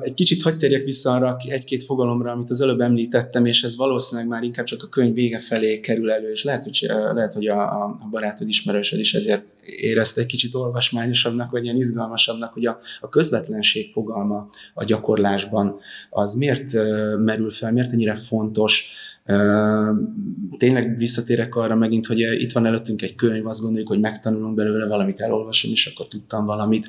[0.00, 4.28] Egy kicsit hagyd térjek vissza arra egy-két fogalomra, amit az előbb említettem, és ez valószínűleg
[4.30, 7.62] már inkább csak a könyv vége felé kerül elő, és lehet, hogy, lehet, hogy a,
[7.62, 13.08] a barátod ismerősöd is ezért érezte egy kicsit olvasmányosabbnak, vagy ilyen izgalmasabbnak, hogy a, a
[13.08, 15.78] közvetlenség fogalma a gyakorlásban
[16.10, 16.72] az miért
[17.18, 18.92] merül fel, miért ennyire fontos,
[20.58, 24.86] Tényleg visszatérek arra megint, hogy itt van előttünk egy könyv, azt gondoljuk, hogy megtanulunk belőle
[24.86, 26.88] valamit, elolvasom, és akkor tudtam valamit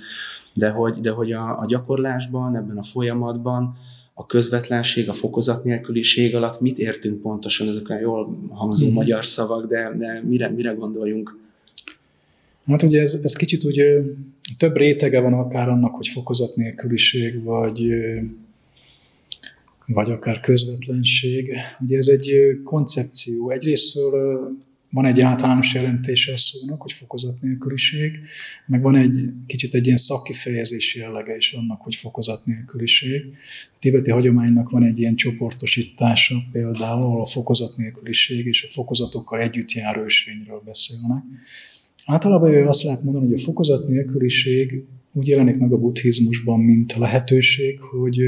[0.54, 3.78] de hogy, de hogy a, a gyakorlásban, ebben a folyamatban
[4.14, 8.94] a közvetlenség, a fokozat nélküliség alatt mit értünk pontosan, ezek olyan jól hangzó mm.
[8.94, 11.38] magyar szavak, de, de mire, mire gondoljunk?
[12.66, 13.82] Hát ugye ez, ez kicsit úgy
[14.58, 17.88] több rétege van akár annak, hogy fokozat nélküliség, vagy,
[19.86, 21.54] vagy akár közvetlenség.
[21.80, 23.50] Ugye ez egy koncepció.
[23.50, 24.52] Egyrésztől
[24.92, 28.20] van egy általános jelentése a szónak, hogy fokozat nélküliség,
[28.66, 33.22] meg van egy kicsit egy ilyen szakkifejezési jellege is annak, hogy fokozat nélküliség.
[33.74, 39.40] A tibeti hagyománynak van egy ilyen csoportosítása például, ahol a fokozat nélküliség és a fokozatokkal
[39.40, 41.24] együtt járó ösvényről beszélnek.
[42.06, 47.80] Általában azt lehet mondani, hogy a fokozat nélküliség úgy jelenik meg a buddhizmusban, mint lehetőség,
[47.80, 48.22] hogy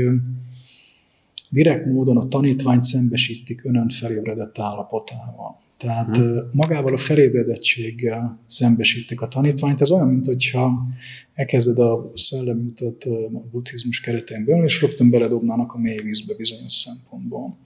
[1.50, 5.62] direkt módon a tanítványt szembesítik önönt felébredett állapotával.
[5.84, 6.50] Tehát hmm.
[6.52, 9.82] magával a felébredettséggel szembesítik a tanítványt.
[9.82, 10.88] Ez olyan, mint hogyha
[11.34, 16.72] elkezded a szellemi utat a buddhizmus keretein belül, és rögtön beledobnának a mély vízbe bizonyos
[16.72, 17.58] szempontból.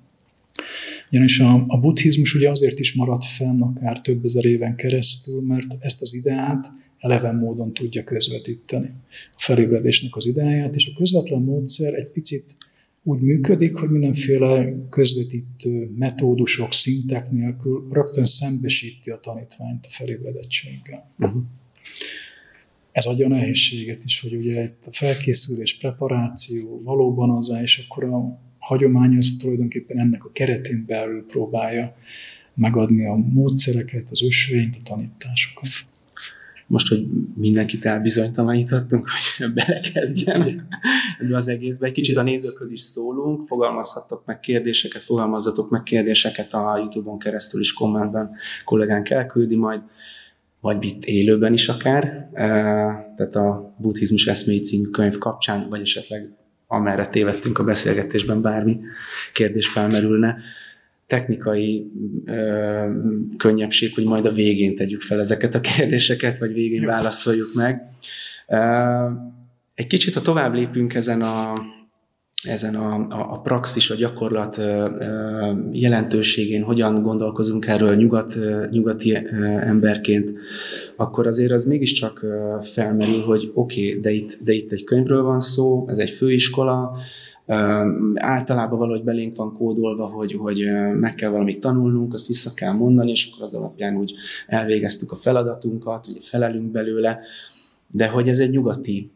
[1.11, 5.67] Ugyanis a, a buddhizmus ugye azért is maradt fenn akár több ezer éven keresztül, mert
[5.79, 8.91] ezt az ideát eleven módon tudja közvetíteni.
[9.31, 12.55] A felébredésnek az ideáját, és a közvetlen módszer egy picit
[13.07, 21.11] úgy működik, hogy mindenféle közvetítő metódusok, szintek nélkül rögtön szembesíti a tanítványt a felébredettséggel.
[21.19, 21.41] Uh-huh.
[22.91, 28.39] Ez adja a nehézséget is, hogy ugye egy felkészülés, preparáció valóban az és akkor a
[28.57, 31.95] hagyomány az tulajdonképpen ennek a keretén belül próbálja
[32.53, 35.67] megadni a módszereket, az ösvényt, a tanításokat
[36.67, 40.67] most, hogy mindenkit elbizonytalanítottunk, hogy belekezdjen
[41.19, 41.87] ebbe az egészbe.
[41.87, 47.59] Egy kicsit a nézőkhöz is szólunk, fogalmazhattok meg kérdéseket, fogalmazzatok meg kérdéseket a YouTube-on keresztül
[47.59, 48.31] is kommentben
[48.65, 49.81] kollégánk elküldi majd,
[50.59, 52.29] vagy itt élőben is akár.
[53.15, 56.31] Tehát a Buddhizmus eszmély című könyv kapcsán, vagy esetleg
[56.67, 58.79] amerre tévedtünk a beszélgetésben, bármi
[59.33, 60.37] kérdés felmerülne
[61.07, 61.91] technikai
[62.25, 62.85] ö,
[63.37, 67.81] könnyebbség, hogy majd a végén tegyük fel ezeket a kérdéseket, vagy végén válaszoljuk meg.
[69.73, 71.53] Egy kicsit, ha tovább lépünk ezen a,
[72.43, 74.61] ezen a, a, a praxis, a gyakorlat
[75.71, 78.35] jelentőségén, hogyan gondolkozunk erről nyugat,
[78.69, 79.15] nyugati
[79.59, 80.33] emberként,
[80.95, 82.25] akkor azért az mégiscsak
[82.61, 86.97] felmerül, hogy oké, okay, de, itt, de itt egy könyvről van szó, ez egy főiskola,
[88.13, 93.11] általában valahogy belénk van kódolva, hogy, hogy meg kell valamit tanulnunk, azt vissza kell mondani,
[93.11, 94.13] és akkor az alapján úgy
[94.47, 97.19] elvégeztük a feladatunkat, ugye felelünk belőle,
[97.87, 99.11] de hogy ez egy nyugati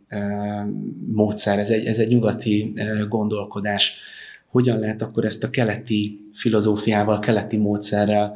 [1.13, 2.74] módszer, ez egy, ez egy nyugati
[3.10, 4.00] gondolkodás.
[4.48, 8.36] Hogyan lehet akkor ezt a keleti filozófiával, keleti módszerrel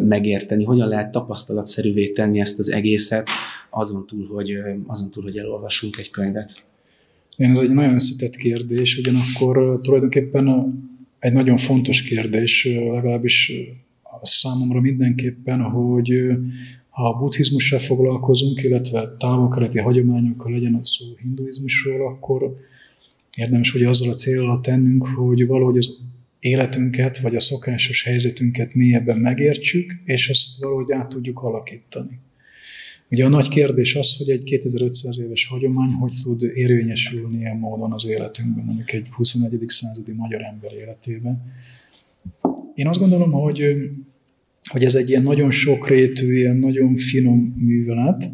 [0.00, 3.28] megérteni, hogyan lehet tapasztalatszerűvé tenni ezt az egészet,
[3.70, 4.52] azon túl, hogy,
[4.86, 6.66] azon túl, hogy elolvasunk egy könyvet.
[7.38, 10.74] Igen, ez egy nagyon összetett kérdés, ugyanakkor tulajdonképpen
[11.18, 13.52] egy nagyon fontos kérdés, legalábbis
[14.22, 16.12] számomra mindenképpen, hogy
[16.88, 22.54] ha a buddhizmussal foglalkozunk, illetve távolkeleti hagyományokkal legyen szó hinduizmusról, akkor
[23.36, 25.98] érdemes hogy azzal a célral tennünk, hogy valahogy az
[26.40, 32.18] életünket, vagy a szokásos helyzetünket mélyebben megértsük, és ezt valahogy át tudjuk alakítani.
[33.10, 37.92] Ugye a nagy kérdés az, hogy egy 2500 éves hagyomány hogy tud érvényesülni ilyen módon
[37.92, 39.64] az életünkben, mondjuk egy 21.
[39.66, 41.42] századi magyar ember életében.
[42.74, 43.62] Én azt gondolom, hogy,
[44.62, 48.30] hogy ez egy ilyen nagyon sokrétű, ilyen nagyon finom művelet,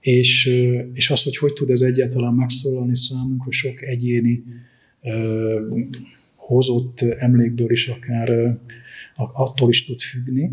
[0.00, 0.46] és,
[0.92, 4.42] és az, hogy hogy tud ez egyáltalán megszólalni számunkra, sok egyéni
[6.36, 8.58] hozott emlékből is akár
[9.16, 10.50] attól is tud függni,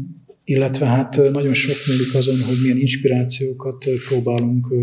[0.49, 4.73] illetve hát nagyon sok múlik azon, hogy milyen inspirációkat próbálunk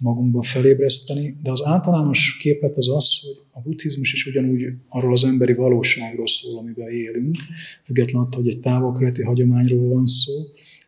[0.00, 5.24] magunkban felébreszteni, de az általános képet az az, hogy a buddhizmus is ugyanúgy arról az
[5.24, 7.36] emberi valóságról szól, amiben élünk,
[7.84, 10.32] függetlenül attól, hogy egy távolkeleti hagyományról van szó,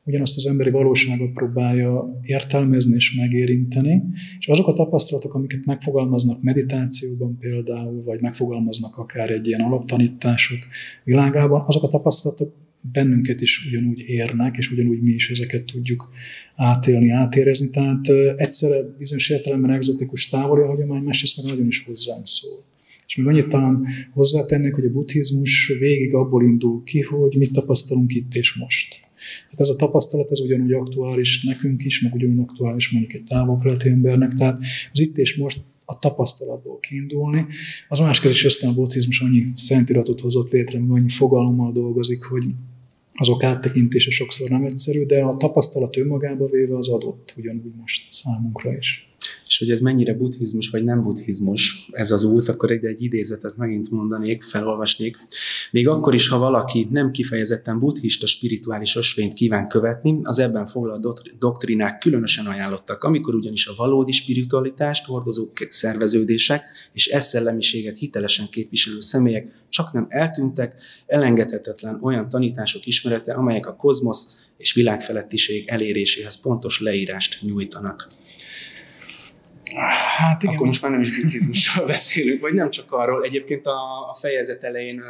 [0.05, 4.03] ugyanazt az emberi valóságot próbálja értelmezni és megérinteni,
[4.39, 10.59] és azok a tapasztalatok, amiket megfogalmaznak meditációban például, vagy megfogalmaznak akár egy ilyen alaptanítások
[11.05, 12.55] világában, azok a tapasztalatok
[12.93, 16.11] bennünket is ugyanúgy érnek, és ugyanúgy mi is ezeket tudjuk
[16.57, 17.71] átélni, átérezni.
[17.71, 22.65] Tehát egyszerre bizonyos értelemben egzotikus távoli a hagyomány, másrészt meg nagyon is hozzánk szól.
[23.07, 28.15] És még annyit talán hozzátennék, hogy a buddhizmus végig abból indul ki, hogy mit tapasztalunk
[28.15, 29.01] itt és most.
[29.45, 33.77] Tehát ez a tapasztalat, ez ugyanúgy aktuális nekünk is, meg ugyanúgy aktuális mondjuk egy távol
[33.85, 34.59] embernek, tehát
[34.93, 37.47] az itt és most a tapasztalatból kiindulni.
[37.89, 42.45] Az más kérdés, aztán a buddhizmus annyi szentiratot hozott létre, meg annyi fogalommal dolgozik, hogy
[43.15, 48.77] azok áttekintése sokszor nem egyszerű, de a tapasztalat önmagába véve az adott, ugyanúgy most számunkra
[48.77, 49.10] is.
[49.47, 53.57] És hogy ez mennyire buddhizmus vagy nem buddhizmus ez az út, akkor egy, egy idézetet
[53.57, 55.17] megint mondanék, felolvasnék.
[55.71, 61.39] Még akkor is, ha valaki nem kifejezetten buddhista spirituális ösvényt kíván követni, az ebben foglalt
[61.39, 66.63] doktrinák különösen ajánlottak, amikor ugyanis a valódi spiritualitást hordozó szerveződések
[66.93, 70.75] és ezt szellemiséget hitelesen képviselő személyek csak nem eltűntek,
[71.07, 78.09] elengedhetetlen olyan tanítások ismerete, amelyek a kozmosz és világfelettiség eléréséhez pontos leírást nyújtanak.
[79.77, 80.55] Hát igen.
[80.55, 83.25] Akkor most már nem is buddhizmusról beszélünk, vagy nem csak arról.
[83.25, 85.03] Egyébként a, a fejezet elején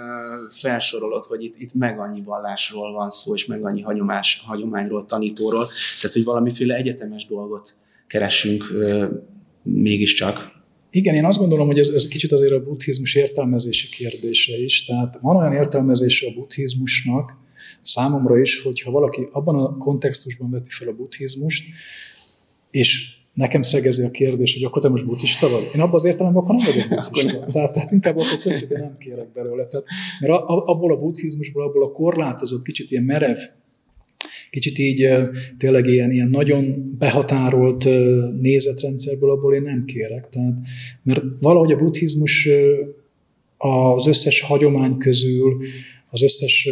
[0.50, 5.66] felsorolod, hogy itt, itt meg annyi vallásról van szó, és meg annyi hagyomás, hagyományról, tanítóról.
[6.00, 7.74] Tehát, hogy valamiféle egyetemes dolgot
[8.06, 8.64] keresünk
[9.62, 10.58] mégiscsak.
[10.90, 14.84] Igen, én azt gondolom, hogy ez, ez kicsit azért a buddhizmus értelmezési kérdése is.
[14.84, 17.36] Tehát van olyan értelmezése a buddhizmusnak
[17.80, 21.64] számomra is, hogyha valaki abban a kontextusban veti fel a buddhizmust,
[22.70, 25.70] és nekem szegezi a kérdés, hogy akkor te most buddhista vagy?
[25.74, 27.46] Én abban az értelemben akkor nem vagyok buddhista.
[27.52, 29.66] tehát, tehát inkább akkor köszi, de nem kérek belőle.
[29.66, 29.86] Tehát,
[30.20, 33.38] mert abból a buddhizmusból, abból a korlátozott, kicsit ilyen merev,
[34.50, 35.08] kicsit így
[35.58, 37.84] tényleg ilyen, ilyen nagyon behatárolt
[38.40, 40.28] nézetrendszerből, abból én nem kérek.
[40.28, 40.58] Tehát,
[41.02, 42.48] mert valahogy a buddhizmus
[43.56, 45.56] az összes hagyomány közül,
[46.10, 46.68] az összes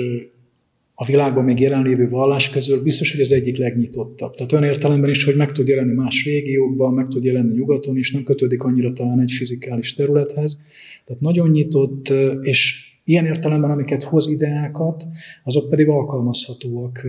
[1.01, 4.35] a világban még jelenlévő vallás közül biztos, hogy az egyik legnyitottabb.
[4.35, 8.13] Tehát olyan értelemben is, hogy meg tud jelenni más régiókban, meg tud jelenni nyugaton is,
[8.13, 10.61] nem kötődik annyira talán egy fizikális területhez.
[11.05, 15.07] Tehát nagyon nyitott, és ilyen értelemben, amiket hoz ideákat,
[15.45, 17.07] azok pedig alkalmazhatóak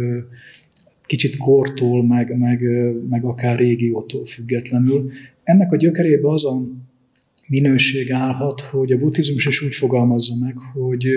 [1.05, 2.61] kicsit kortól, meg, meg,
[3.09, 5.11] meg akár régiótól függetlenül.
[5.43, 6.61] Ennek a gyökerében az a
[7.49, 11.07] minőség állhat, hogy a buddhizmus is úgy fogalmazza meg, hogy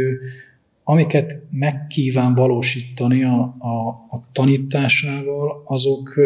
[0.84, 6.20] amiket megkíván valósítani a, a, a tanításával, azok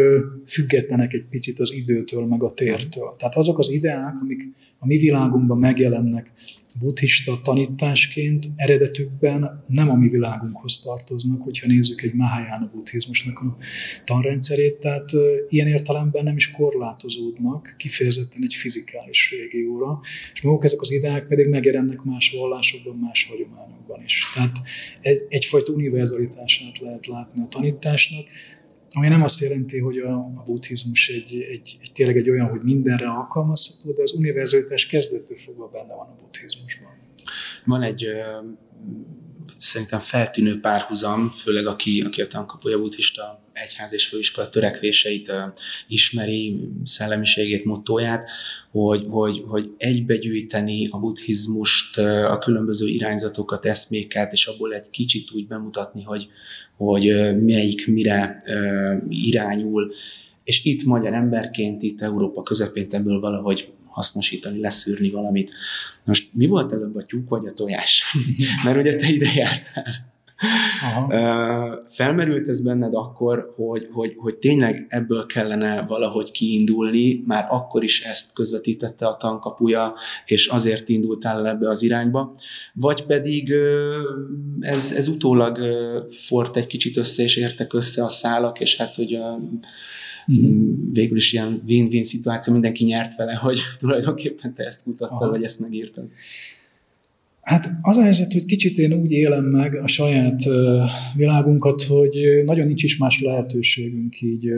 [0.46, 3.14] függetlenek egy picit az időtől, meg a tértől.
[3.18, 4.42] Tehát azok az ideák, amik
[4.78, 6.32] a mi világunkban megjelennek
[6.78, 13.56] buddhista tanításként eredetükben nem a mi világunkhoz tartoznak, hogyha nézzük egy Mahayana buddhizmusnak a
[14.04, 15.10] tanrendszerét, tehát
[15.48, 20.00] ilyen értelemben nem is korlátozódnak kifejezetten egy fizikális régióra,
[20.34, 24.22] és maguk ezek az ideák pedig megjelennek más vallásokban, más hagyományokban is.
[24.34, 24.56] Tehát
[25.28, 28.26] egyfajta univerzalitását lehet látni a tanításnak,
[28.94, 32.62] ami nem azt jelenti, hogy a, a buddhizmus egy, egy, egy, tényleg egy olyan, hogy
[32.62, 36.90] mindenre alkalmazható, de az univerzalitás kezdettől fogva benne van a buddhizmusban.
[37.64, 38.06] Van egy
[39.56, 45.32] szerintem feltűnő párhuzam, főleg aki, aki a tankapuja buddhista egyház és főiskola törekvéseit
[45.88, 48.30] ismeri, szellemiségét, mottóját,
[48.70, 55.46] hogy, hogy, hogy egybegyűjteni a buddhizmust, a különböző irányzatokat, eszméket, és abból egy kicsit úgy
[55.46, 56.28] bemutatni, hogy,
[56.76, 58.42] hogy melyik mire
[59.08, 59.94] irányul,
[60.44, 65.50] és itt magyar emberként, itt Európa közepén ebből valahogy hasznosítani, leszűrni valamit.
[66.04, 68.16] Most mi volt előbb a tyúk vagy a tojás?
[68.64, 70.15] Mert ugye te ide jártál.
[70.82, 71.80] Aha.
[71.88, 78.02] Felmerült ez benned akkor, hogy, hogy, hogy tényleg ebből kellene valahogy kiindulni, már akkor is
[78.02, 79.94] ezt közvetítette a tankapuja,
[80.26, 82.34] és azért indultál ebbe az irányba,
[82.72, 83.52] vagy pedig
[84.60, 85.58] ez, ez utólag
[86.10, 89.18] fort egy kicsit össze, és értek össze a szálak, és hát, hogy
[90.26, 90.50] uh-huh.
[90.92, 95.30] végül is ilyen win-win szituáció, mindenki nyert vele, hogy tulajdonképpen te ezt kutattad, Aha.
[95.30, 96.04] vagy ezt megírtad.
[97.46, 100.42] Hát az a helyzet, hogy kicsit én úgy élem meg a saját
[101.16, 104.52] világunkat, hogy nagyon nincs is más lehetőségünk így.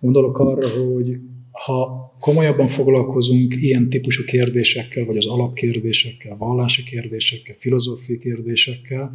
[0.00, 1.18] Gondolok arra, hogy
[1.50, 9.12] ha komolyabban foglalkozunk ilyen típusú kérdésekkel, vagy az alapkérdésekkel, vallási kérdésekkel, filozófiai kérdésekkel,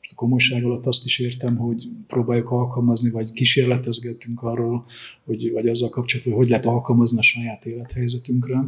[0.00, 4.84] a komolyság alatt azt is értem, hogy próbáljuk alkalmazni, vagy kísérletezgetünk arról,
[5.24, 8.64] hogy, vagy azzal kapcsolatban, hogy hogy lehet alkalmazni a saját élethelyzetünkre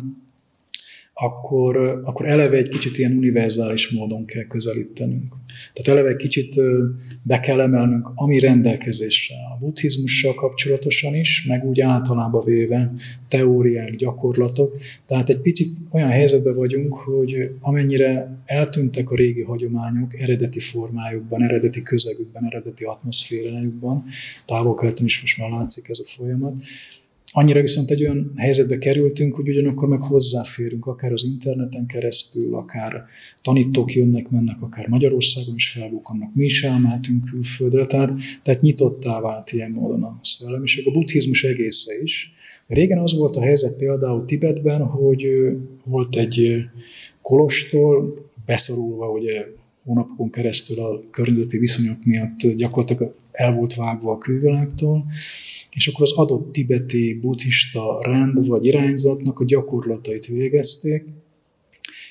[1.21, 5.35] akkor, akkor eleve egy kicsit ilyen univerzális módon kell közelítenünk.
[5.73, 6.55] Tehát eleve egy kicsit
[7.23, 12.93] be kell emelnünk, ami rendelkezésre a buddhizmussal kapcsolatosan is, meg úgy általában véve
[13.29, 14.77] teóriák, gyakorlatok.
[15.07, 21.83] Tehát egy picit olyan helyzetben vagyunk, hogy amennyire eltűntek a régi hagyományok eredeti formájukban, eredeti
[21.83, 24.05] közegükben, eredeti atmoszférájukban,
[24.47, 26.55] távol is most már látszik ez a folyamat,
[27.33, 33.05] Annyira viszont egy olyan helyzetbe kerültünk, hogy ugyanakkor meg hozzáférünk, akár az interneten keresztül, akár
[33.43, 38.12] tanítók jönnek, mennek, akár Magyarországon is felbukkannak, mi is elmehetünk külföldre, tehát,
[38.43, 40.87] tehát nyitottá vált ilyen módon a szellemiség.
[40.87, 42.33] A buddhizmus egésze is.
[42.67, 45.27] Régen az volt a helyzet például Tibetben, hogy
[45.85, 46.57] volt egy
[47.23, 49.47] kolostor, beszorulva ugye
[49.85, 55.05] hónapokon keresztül a környezeti viszonyok miatt gyakorlatilag el volt vágva a külvilágtól,
[55.70, 61.05] és akkor az adott tibeti buddhista rend vagy irányzatnak a gyakorlatait végezték,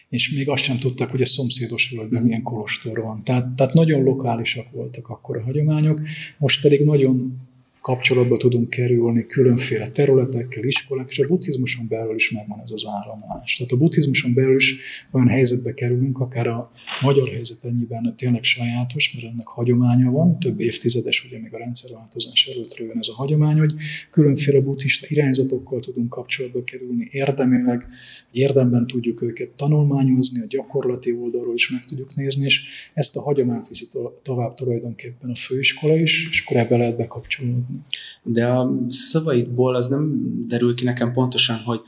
[0.10, 3.24] és még azt sem tudták, hogy a szomszédos völgyben milyen kolostor van.
[3.24, 6.02] Tehát, tehát nagyon lokálisak voltak akkor a hagyományok,
[6.38, 7.47] most pedig nagyon
[7.88, 13.56] kapcsolatba tudunk kerülni különféle területekkel, iskolák, és a buddhizmuson belül is megvan ez az áramlás.
[13.56, 14.80] Tehát a buddhizmuson belül is
[15.12, 16.72] olyan helyzetbe kerülünk, akár a
[17.02, 22.48] magyar helyzet ennyiben tényleg sajátos, mert ennek hagyománya van, több évtizedes, ugye még a rendszerváltozás
[22.48, 23.74] előtt jön ez a hagyomány, hogy
[24.12, 27.88] különféle buddhista irányzatokkal tudunk kapcsolatba kerülni, érdemileg,
[28.32, 32.64] érdemben tudjuk őket tanulmányozni, a gyakorlati oldalról is meg tudjuk nézni, és
[32.94, 33.88] ezt a hagyományt viszi
[34.24, 37.77] tovább tulajdonképpen a főiskola is, és akkor ebbe lehet bekapcsolódni.
[38.24, 41.80] De a szavaidból az nem derül ki nekem pontosan, hogy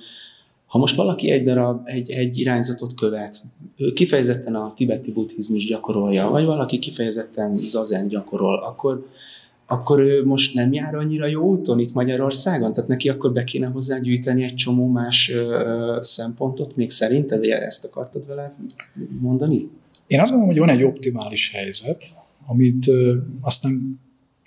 [0.69, 3.43] ha most valaki egy darab, egy, egy irányzatot követ,
[3.77, 9.05] ő kifejezetten a tibeti buddhizmus gyakorolja, vagy valaki kifejezetten zazen gyakorol, akkor,
[9.65, 12.71] akkor ő most nem jár annyira jó úton itt Magyarországon?
[12.71, 17.43] Tehát neki akkor be kéne hozzá gyűjteni egy csomó más ö, szempontot még szerinted?
[17.43, 18.55] Ezt akartad vele
[19.19, 19.69] mondani?
[20.07, 22.03] Én azt gondolom, hogy van egy optimális helyzet,
[22.45, 23.99] amit ö, aztán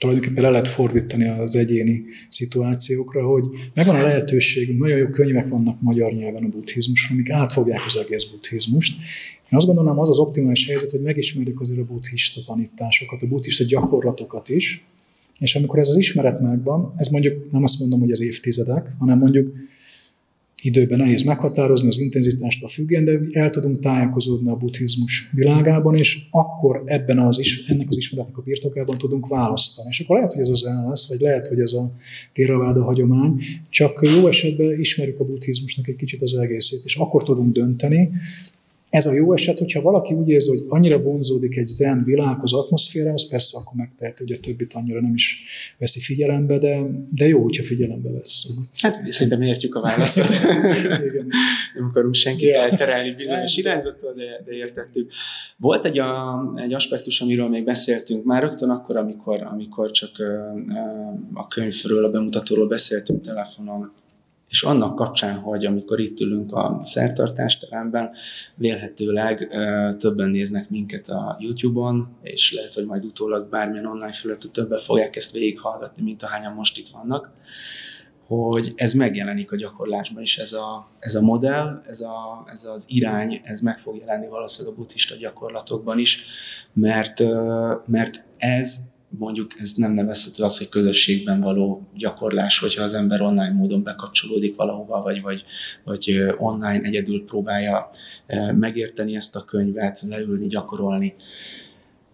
[0.03, 3.45] tulajdonképpen le lehet fordítani az egyéni szituációkra, hogy
[3.75, 8.25] megvan a lehetőség, nagyon jó könyvek vannak magyar nyelven a buddhizmusról, amik átfogják az egész
[8.25, 8.97] buddhizmust.
[9.51, 13.65] Én azt gondolom, az az optimális helyzet, hogy megismerjük azért a buddhista tanításokat, a buddhista
[13.65, 14.85] gyakorlatokat is,
[15.39, 19.19] és amikor ez az ismeret megvan, ez mondjuk nem azt mondom, hogy az évtizedek, hanem
[19.19, 19.53] mondjuk
[20.63, 26.27] időben nehéz meghatározni az intenzitást a függén, de el tudunk tájékozódni a buddhizmus világában, és
[26.31, 29.89] akkor ebben az, is, ennek az ismeretnek a birtokában tudunk választani.
[29.91, 31.93] És akkor lehet, hogy ez az el lesz, vagy lehet, hogy ez a
[32.33, 37.53] Theravada hagyomány, csak jó esetben ismerjük a buddhizmusnak egy kicsit az egészét, és akkor tudunk
[37.53, 38.11] dönteni,
[38.93, 43.29] ez a jó eset, hogyha valaki úgy érzi, hogy annyira vonzódik egy zen világhoz, atmoszférához,
[43.29, 45.43] persze akkor megtehet, hogy a többit annyira nem is
[45.79, 46.81] veszi figyelembe, de,
[47.11, 48.53] de jó, hogyha figyelembe vesszük.
[48.81, 50.17] Hát szerintem értjük a választ.
[51.75, 52.71] nem akarunk senkit yeah.
[52.71, 55.13] elterelni bizonyos irányzattól, de, de értettük.
[55.57, 60.11] Volt egy, a, egy aspektus, amiről még beszéltünk már rögtön akkor, amikor, amikor csak
[61.35, 63.93] a könyvről, a bemutatóról beszéltünk telefonon,
[64.53, 68.11] és annak kapcsán, hogy amikor itt ülünk a szertartásteremben,
[68.55, 69.49] vélhetőleg
[69.99, 75.17] többen néznek minket a YouTube-on, és lehet, hogy majd utólag bármilyen online felületet többen fogják
[75.17, 77.31] ezt végighallgatni, mint ahányan most itt vannak,
[78.27, 82.87] hogy ez megjelenik a gyakorlásban is, ez a, ez a modell, ez, a, ez az
[82.89, 86.25] irány, ez meg fog jelenni valószínűleg a buddhista gyakorlatokban is,
[86.73, 87.21] mert,
[87.87, 88.77] mert ez
[89.19, 94.57] mondjuk ez nem nevezhető az, hogy közösségben való gyakorlás, hogyha az ember online módon bekapcsolódik
[94.57, 95.45] valahova, vagy, vagy,
[95.85, 97.91] vagy online egyedül próbálja
[98.55, 101.15] megérteni ezt a könyvet, leülni, gyakorolni.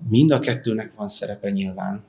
[0.09, 2.03] Mind a kettőnek van szerepe nyilván,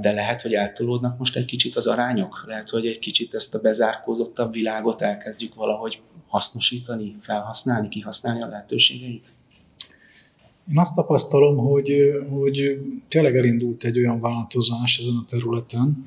[0.00, 3.60] de lehet, hogy eltolódnak most egy kicsit az arányok, lehet, hogy egy kicsit ezt a
[3.60, 9.28] bezárkózottabb világot elkezdjük valahogy hasznosítani, felhasználni, kihasználni a lehetőségeit.
[10.70, 11.92] Én azt tapasztalom, hogy,
[12.30, 16.06] hogy tényleg elindult egy olyan változás ezen a területen,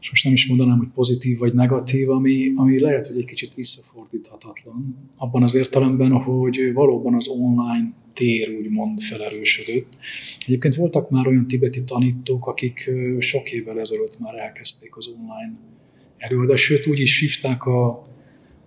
[0.00, 3.54] és most nem is mondanám, hogy pozitív vagy negatív, ami, ami lehet, hogy egy kicsit
[3.54, 9.96] visszafordíthatatlan, abban az értelemben, hogy valóban az online tér úgymond felerősödött.
[10.46, 15.58] Egyébként voltak már olyan tibeti tanítók, akik sok évvel ezelőtt már elkezdték az online
[16.16, 17.88] előadást, sőt úgy is hívták a,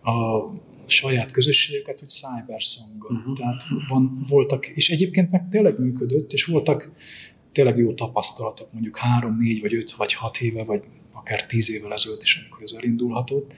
[0.01, 0.49] a
[0.89, 3.03] saját közösségüket, hogy cybersong.
[3.03, 3.37] Uh-huh.
[3.37, 6.91] Tehát van, voltak, és egyébként meg tényleg működött, és voltak
[7.51, 11.93] tényleg jó tapasztalatok, mondjuk három, négy, vagy öt, vagy hat éve, vagy akár tíz évvel
[11.93, 13.53] ezelőtt is, amikor ez elindulhatott,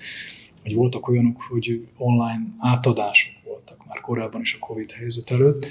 [0.64, 5.68] hogy voltak olyanok, hogy online átadások voltak már korábban is a Covid helyzet előtt,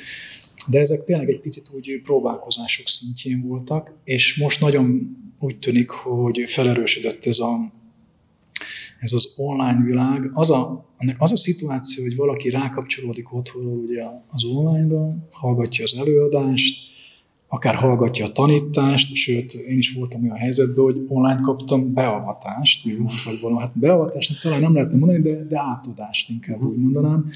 [0.69, 6.43] de ezek tényleg egy picit úgy próbálkozások szintjén voltak, és most nagyon úgy tűnik, hogy
[6.47, 7.73] felerősödött ez a
[9.01, 14.05] ez az online világ, az a, ennek az a szituáció, hogy valaki rákapcsolódik otthonról ugye
[14.29, 16.89] az online-ra, hallgatja az előadást,
[17.49, 23.11] akár hallgatja a tanítást, sőt, én is voltam olyan helyzetben, hogy online kaptam beavatást, úgymond,
[23.25, 27.31] vagy valami, hát beavatást talán nem lehetne mondani, de, de átadást inkább úgy mondanám.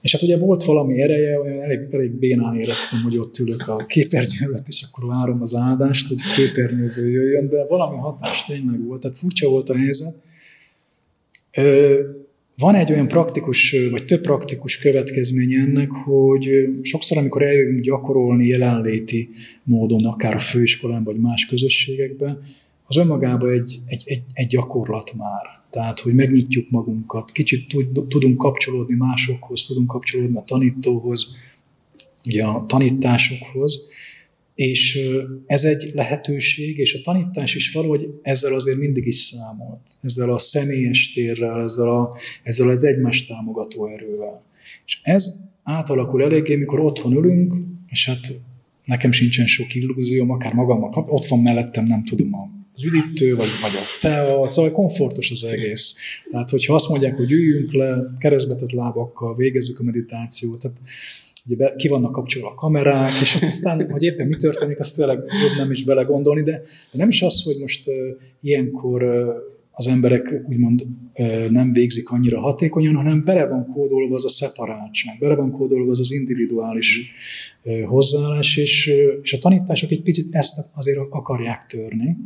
[0.00, 3.76] És hát ugye volt valami ereje, olyan elég, elég bénán éreztem, hogy ott ülök a
[3.76, 9.00] képernyő előtt, és akkor várom az áldást, hogy képernyőből jöjjön, de valami hatás tényleg volt,
[9.00, 10.22] tehát furcsa volt a helyzet.
[12.56, 19.28] Van egy olyan praktikus, vagy több praktikus következménye ennek, hogy sokszor, amikor eljövünk gyakorolni jelenléti
[19.62, 22.42] módon, akár a főiskolán, vagy más közösségekben,
[22.86, 25.62] az önmagában egy, egy, egy, egy gyakorlat már.
[25.70, 27.76] Tehát, hogy megnyitjuk magunkat, kicsit
[28.08, 31.34] tudunk kapcsolódni másokhoz, tudunk kapcsolódni a tanítóhoz,
[32.24, 33.88] ugye a tanításokhoz,
[34.54, 35.08] És
[35.46, 39.80] ez egy lehetőség, és a tanítás is valahogy ezzel azért mindig is számolt.
[40.00, 44.42] Ezzel a személyes térrel, ezzel, a, ezzel az egymást támogató erővel.
[44.86, 47.54] És ez átalakul eléggé, mikor otthon ülünk,
[47.88, 48.36] és hát
[48.84, 52.34] nekem sincsen sok illúzióm, akár magammal kap, ott van mellettem, nem tudom,
[52.74, 55.96] az üdítő, vagy, vagy a tea, szóval komfortos az egész.
[56.30, 60.80] Tehát, hogyha azt mondják, hogy üljünk le, keresztbetett lábakkal, végezzük a meditációt, tehát
[61.46, 65.18] ugye be, ki vannak kapcsolva a kamerák, és aztán, hogy éppen mi történik, azt tényleg
[65.18, 67.94] jobb nem is belegondolni, de, de nem is az, hogy most uh,
[68.40, 69.28] ilyenkor uh,
[69.70, 75.18] az emberek úgymond uh, nem végzik annyira hatékonyan, hanem bele van kódolva az a szeparáltság,
[75.18, 77.06] bele van kódolva az az individuális
[77.62, 82.16] uh, hozzáállás, és, uh, és a tanítások egy picit ezt azért akarják törni.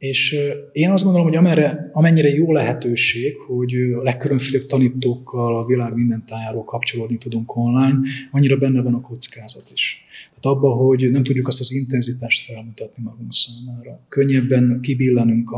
[0.00, 0.36] És
[0.72, 6.22] én azt gondolom, hogy amerre, amennyire jó lehetőség, hogy a legkülönfélebb tanítókkal a világ minden
[6.26, 7.98] tájáról kapcsolódni tudunk online,
[8.30, 10.04] annyira benne van a kockázat is.
[10.40, 14.00] Tehát abban, hogy nem tudjuk azt az intenzitást felmutatni magunk számára.
[14.08, 15.50] Könnyebben kibillenünk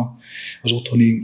[0.63, 1.23] az otthoni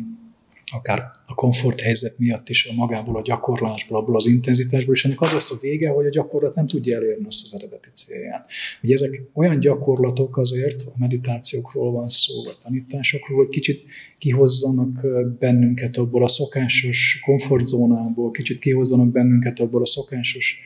[0.70, 5.20] akár a komfort helyzet miatt is a magából a gyakorlásból, abból az intenzitásból, és ennek
[5.20, 8.50] az lesz a vége, hogy a gyakorlat nem tudja elérni azt az eredeti célját.
[8.82, 13.84] Ugye ezek olyan gyakorlatok azért, a meditációkról van szó, vagy tanításokról, hogy kicsit
[14.18, 15.06] kihozzanak
[15.38, 20.60] bennünket abból a szokásos komfortzónából, kicsit kihozzanak bennünket abból a szokásos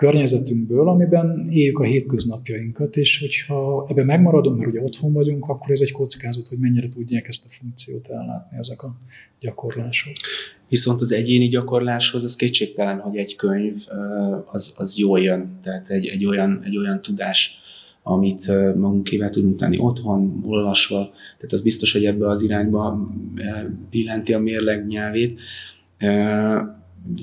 [0.00, 5.80] környezetünkből, amiben éljük a hétköznapjainkat, és hogyha ebben megmaradunk, mert ugye otthon vagyunk, akkor ez
[5.80, 8.94] egy kockázat, hogy mennyire tudják ezt a funkciót ellátni ezek a
[9.40, 10.12] gyakorlások.
[10.68, 13.76] Viszont az egyéni gyakorláshoz az kétségtelen, hogy egy könyv
[14.52, 17.58] az, az jól jön, tehát egy, egy, olyan, egy olyan tudás,
[18.02, 18.46] amit
[18.76, 20.96] magunkével tudunk tenni otthon, olvasva,
[21.36, 23.10] tehát az biztos, hogy ebbe az irányba
[23.90, 25.40] billenti a mérleg nyelvét.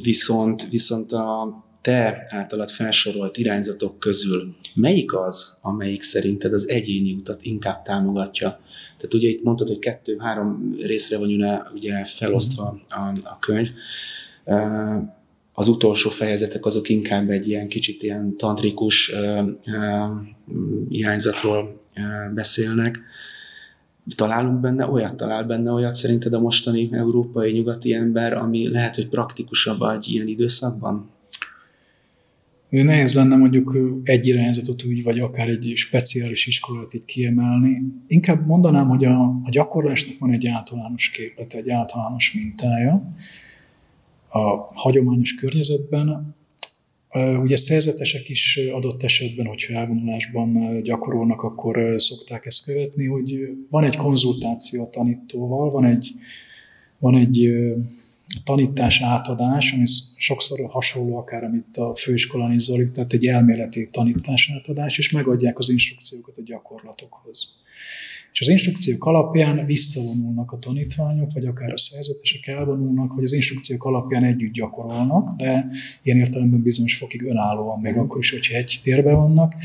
[0.04, 7.44] Viszont, viszont a te általad felsorolt irányzatok közül melyik az, amelyik szerinted az egyéni utat
[7.44, 8.60] inkább támogatja?
[8.98, 11.30] Tehát ugye itt mondtad, hogy kettő-három részre van
[11.74, 13.70] ugye felosztva a, a könyv.
[15.54, 19.12] Az utolsó fejezetek azok inkább egy ilyen kicsit ilyen tantrikus
[20.90, 21.82] irányzatról
[22.34, 23.00] beszélnek.
[24.16, 29.08] Találunk benne olyat, talál benne olyat szerinted a mostani európai nyugati ember, ami lehet, hogy
[29.10, 31.10] praktikusabb egy ilyen időszakban?
[32.70, 37.82] Nehéz lenne mondjuk egy irányzatot úgy, vagy akár egy speciális iskolát így kiemelni.
[38.08, 43.16] Inkább mondanám, hogy a, a gyakorlásnak van egy általános képlet, egy általános mintája.
[44.30, 44.40] A
[44.74, 46.36] hagyományos környezetben
[47.42, 53.96] Ugye szerzetesek is adott esetben, hogyha elvonulásban gyakorolnak, akkor szokták ezt követni, hogy van egy
[53.96, 56.12] konzultáció a tanítóval, van egy,
[57.00, 57.50] van egy
[58.44, 59.84] tanítás átadás, ami
[60.16, 65.60] sokszor hasonló akár, amit a főiskolán is zajlik, tehát egy elméleti tanítás átadás, és megadják
[65.60, 67.62] az instrukciókat a gyakorlatokhoz.
[68.32, 73.86] És az instrukciók alapján visszavonulnak a tanítványok, vagy akár a szerzetesek elvonulnak, vagy az instrukciók
[73.86, 75.70] alapján együtt gyakorolnak, de
[76.04, 79.56] ilyen értelemben bizonyos fokig önállóan, még akkor is, hogyha egy térben vannak.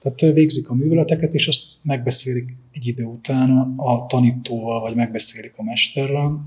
[0.00, 5.62] Tehát végzik a műveleteket, és azt megbeszélik egy idő után a tanítóval, vagy megbeszélik a
[5.62, 6.40] mesterrel,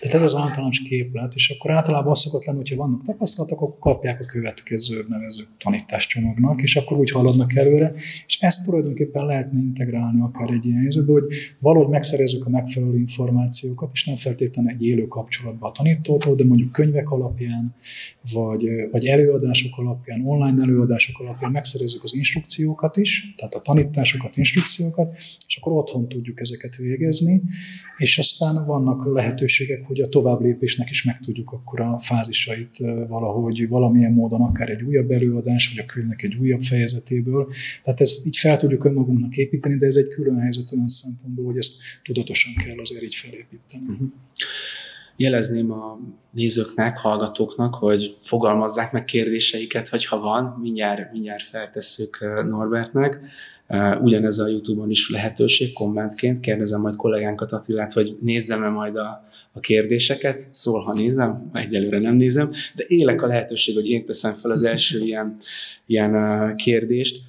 [0.00, 3.78] tehát ez az általános képlet, és akkor általában az szokott lenni, hogyha vannak tapasztalatok, akkor
[3.78, 7.94] kapják a következő nevező tanításcsomagnak, és akkor úgy haladnak előre,
[8.26, 11.24] és ezt tulajdonképpen lehetne integrálni akár egy ilyen helyzetbe, hogy
[11.58, 16.72] valahogy megszerezzük a megfelelő információkat, és nem feltétlenül egy élő kapcsolatban a tanítótól, de mondjuk
[16.72, 17.74] könyvek alapján,
[18.32, 25.14] vagy, vagy előadások alapján, online előadások alapján megszerezzük az instrukciókat is, tehát a tanításokat, instrukciókat,
[25.46, 27.42] és akkor otthon tudjuk ezeket végezni,
[27.96, 33.68] és aztán vannak lehetőségek, hogy a tovább lépésnek is meg tudjuk akkor a fázisait valahogy
[33.68, 37.46] valamilyen módon, akár egy újabb előadás, vagy a könyvnek egy újabb fejezetéből.
[37.82, 41.56] Tehát ezt így fel tudjuk önmagunknak építeni, de ez egy külön helyzet olyan szempontból, hogy
[41.56, 43.84] ezt tudatosan kell azért így felépíteni.
[43.88, 44.08] Uh-huh
[45.20, 45.98] jelezném a
[46.30, 52.18] nézőknek, hallgatóknak, hogy fogalmazzák meg kérdéseiket, hogyha van, mindjárt, mindjárt feltesszük
[52.48, 53.20] Norbertnek.
[54.00, 56.40] Ugyanez a YouTube-on is lehetőség, kommentként.
[56.40, 60.48] Kérdezem majd kollégánkat Attilát, hogy nézzem-e majd a, a kérdéseket.
[60.50, 64.62] Szól, ha nézem, egyelőre nem nézem, de élek a lehetőség, hogy én teszem fel az
[64.62, 65.34] első ilyen,
[65.86, 67.20] ilyen kérdést.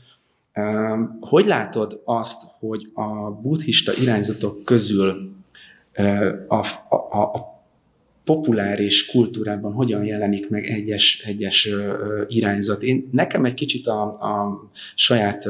[1.19, 5.31] Hogy látod azt, hogy a buddhista irányzatok közül
[6.47, 7.51] a, a, a
[8.23, 11.69] populáris kultúrában hogyan jelenik meg egyes, egyes
[12.27, 12.83] irányzat.
[12.83, 14.63] Én, nekem egy kicsit a, a
[14.95, 15.43] saját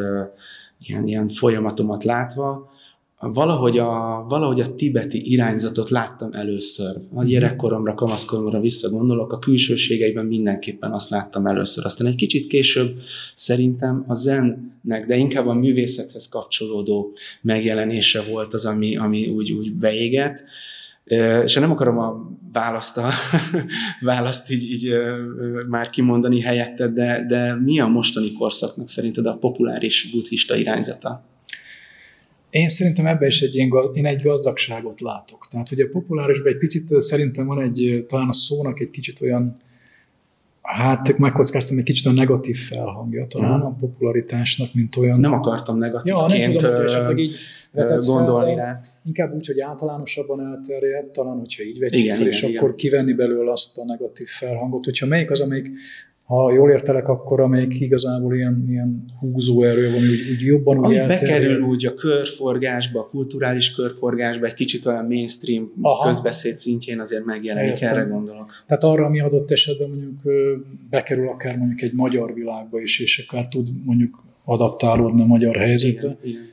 [0.79, 2.70] ilyen, ilyen folyamatomat látva,
[3.21, 6.95] valahogy a, valahogy a tibeti irányzatot láttam először.
[7.13, 11.85] A gyerekkoromra, kamaszkoromra visszagondolok, a külsőségeiben mindenképpen azt láttam először.
[11.85, 12.95] Aztán egy kicsit később
[13.35, 19.73] szerintem a zennek, de inkább a művészethez kapcsolódó megjelenése volt az, ami, ami úgy, úgy
[19.73, 20.43] beégett.
[21.43, 23.09] És nem akarom a választ, a,
[24.01, 24.91] választ így, így
[25.67, 31.30] már kimondani helyette, de, de mi a mostani korszaknak szerinted a populáris buddhista irányzata?
[32.51, 35.47] Én szerintem ebben is egy, ilyen, én egy gazdagságot látok.
[35.47, 39.59] Tehát ugye a populárisban egy picit szerintem van egy, talán a szónak egy kicsit olyan,
[40.61, 43.65] hát megkockáztam egy kicsit a negatív felhangja talán hmm.
[43.65, 45.19] a popularitásnak, mint olyan.
[45.19, 47.35] Nem akartam negatívként ja, nem tudom, hogy esetleg így
[48.05, 48.81] gondolni fel, rá.
[49.05, 52.57] Inkább úgy, hogy általánosabban elterjedt, talán, hogyha így vetjük igen, fel, igen, és igen.
[52.57, 54.85] akkor kivenni belőle azt a negatív felhangot.
[54.85, 55.71] Hogyha melyik az, amelyik
[56.31, 61.07] ha jól értelek, akkor amelyik igazából ilyen, ilyen húzóerő van, úgy, úgy jobban úgy Ami
[61.07, 66.07] bekerül úgy a körforgásba, a kulturális körforgásba, egy kicsit olyan mainstream Aha.
[66.07, 67.97] közbeszéd szintjén azért megjelenik, Értem.
[67.97, 68.51] erre gondolok.
[68.67, 70.21] Tehát arra, ami adott esetben mondjuk
[70.89, 76.07] bekerül akár mondjuk egy magyar világba is, és akár tud mondjuk adaptálódni a magyar helyzetre.
[76.07, 76.49] Igen, igen.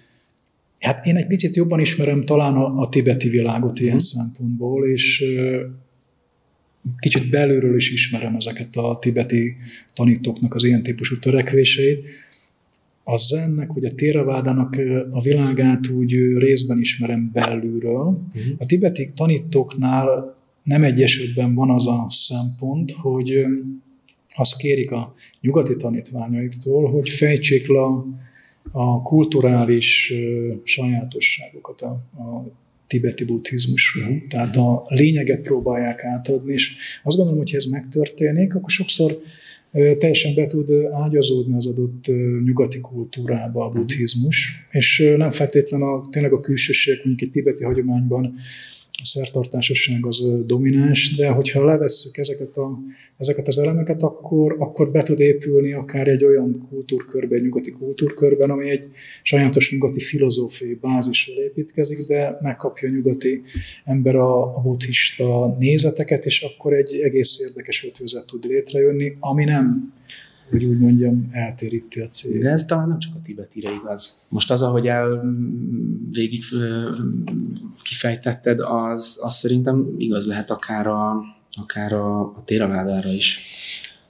[0.79, 3.99] Hát én egy picit jobban ismerem talán a, a tibeti világot ilyen hmm.
[3.99, 5.25] szempontból, és
[6.99, 9.57] kicsit belülről is ismerem ezeket a tibeti
[9.93, 12.05] tanítóknak az ilyen típusú törekvéseit.
[13.05, 14.77] A zennek, vagy a téravádának
[15.11, 18.07] a világát úgy részben ismerem belülről.
[18.07, 18.55] Uh-huh.
[18.59, 23.47] A tibeti tanítóknál nem egy esetben van az a szempont, hogy
[24.35, 27.81] azt kérik a nyugati tanítványaiktól, hogy fejtsék le
[28.73, 30.15] a kulturális
[30.63, 31.91] sajátosságokat, a,
[32.23, 32.45] a
[32.89, 34.23] tibeti buddhizmusról.
[34.29, 39.21] Tehát a lényeget próbálják átadni, és azt gondolom, hogy ha ez megtörténik, akkor sokszor
[39.73, 42.07] teljesen be tud ágyazódni az adott
[42.45, 48.35] nyugati kultúrába a buddhizmus, és nem feltétlenül a, tényleg a külsőségek, mondjuk egy tibeti hagyományban
[49.03, 52.79] a szertartásosság az domináns, de hogyha levesszük ezeket, a,
[53.17, 58.51] ezeket az elemeket, akkor, akkor be tud épülni akár egy olyan kultúrkörbe, egy nyugati kultúrkörben,
[58.51, 58.91] ami egy
[59.23, 63.43] sajátos nyugati filozófiai bázisról építkezik, de megkapja a nyugati
[63.85, 69.93] ember a, a buddhista nézeteket, és akkor egy egész érdekes ötvözet tud létrejönni, ami nem
[70.51, 72.41] hogy úgy mondjam, eltéríti a cél.
[72.41, 74.27] De ez talán nem csak a tibetire igaz.
[74.29, 75.35] Most az, ahogy el
[76.11, 76.43] végig
[77.83, 81.23] kifejtetted, az, az szerintem igaz lehet akár a,
[81.61, 83.41] akár a, a téravádára is.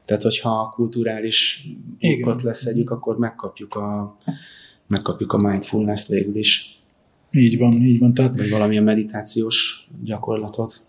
[0.05, 1.69] Tehát, hogyha kulturális
[2.01, 4.19] okot leszedjük, akkor megkapjuk a,
[4.87, 6.81] megkapjuk a mindfulness-t végül is.
[7.31, 8.15] Így van, így van.
[8.15, 8.37] Tehát...
[8.37, 10.87] Vagy valamilyen meditációs gyakorlatot.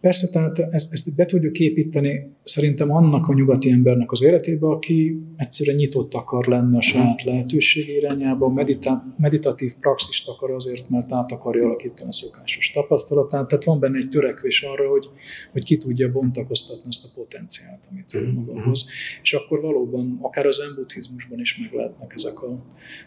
[0.00, 5.22] Persze, tehát ezt, ezt be tudjuk építeni szerintem annak a nyugati embernek az életébe, aki
[5.36, 11.32] egyszerűen nyitott akar lenni a saját lehetőség irányába, medita- meditatív praxist akar azért, mert át
[11.32, 13.48] akarja alakítani a szokásos tapasztalatát.
[13.48, 15.08] Tehát van benne egy törekvés arra, hogy,
[15.52, 18.84] hogy ki tudja bontakoztatni ezt a potenciált, amit ő maga hoz.
[19.22, 22.64] És akkor valóban, akár az zen is meg lehetnek ezek a...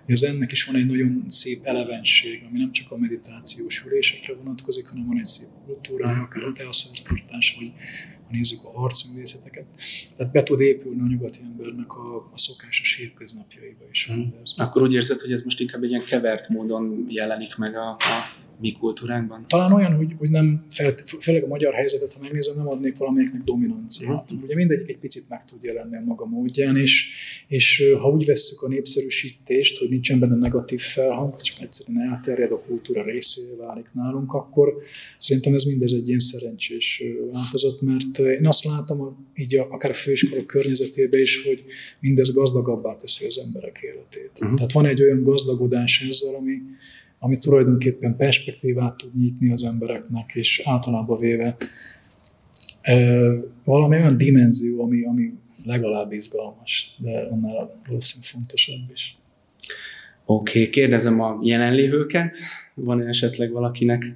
[0.08, 4.88] Az ennek is van egy nagyon szép elevenség, ami nem csak a meditációs ülésekre vonatkozik,
[4.88, 7.72] hanem van egy szép kultúrája, akár a teaszertartás, vagy
[8.28, 9.66] ha nézzük a harcművészeteket,
[10.18, 14.06] tehát be tud épülni a nyugati embernek a, a szokásos hétköznapjaiba is.
[14.06, 14.34] Hmm.
[14.56, 18.46] Akkor úgy érzed, hogy ez most inkább egy ilyen kevert módon jelenik meg a, a
[18.60, 19.46] mi kultúránkban?
[19.48, 20.66] Talán olyan, hogy, hogy nem,
[21.20, 24.32] főleg a magyar helyzetet, ha megnézem, nem adnék valamelyiknek dominanciát.
[24.32, 24.44] Uh-huh.
[24.44, 27.10] Ugye mindegyik egy picit meg tud jelenni a maga módján, és,
[27.48, 32.60] és ha úgy vesszük a népszerűsítést, hogy nincsen benne negatív felhang, csak egyszerűen elterjed a
[32.60, 34.74] kultúra részévé válik nálunk, akkor
[35.18, 39.94] szerintem ez mindez egy ilyen szerencsés változat, mert én azt látom, így a, akár a
[39.94, 41.64] főiskola környezetében is, hogy
[42.00, 44.32] mindez gazdagabbá teszi az emberek életét.
[44.40, 44.56] Uh-huh.
[44.56, 46.62] Tehát van egy olyan gazdagodás ezzel, ami,
[47.20, 51.58] ami tulajdonképpen perspektívát tud nyitni az embereknek, és általában véve
[53.64, 59.18] valami olyan dimenzió, ami, ami legalább izgalmas, de annál valószínűleg fontosabb is.
[60.26, 62.38] Oké, okay, kérdezem a jelenlévőket,
[62.74, 64.16] van esetleg valakinek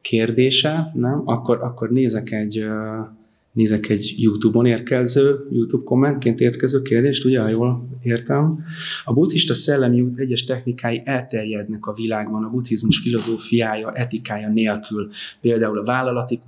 [0.00, 1.22] kérdése, nem?
[1.24, 3.06] Akkor, akkor nézek egy uh,
[3.54, 8.64] nézek egy YouTube-on érkező, YouTube kommentként érkező kérdést, ugye, ha jól értem.
[9.04, 15.10] A buddhista szellemi út egyes technikái elterjednek a világban a buddhizmus filozófiája, etikája nélkül.
[15.40, 16.40] Például a vállalati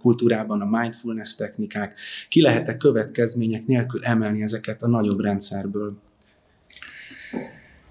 [0.00, 1.94] kultúrában a mindfulness technikák.
[2.28, 5.96] Ki lehet következmények nélkül emelni ezeket a nagyobb rendszerből?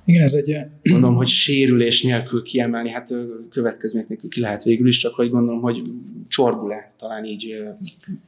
[0.06, 0.58] Igen, ez egy...
[0.82, 3.14] Gondolom, hogy sérülés nélkül kiemelni, hát
[3.50, 5.82] következmények nélkül ki lehet végül is, csak hogy gondolom, hogy
[6.28, 7.56] csorbul-e, talán így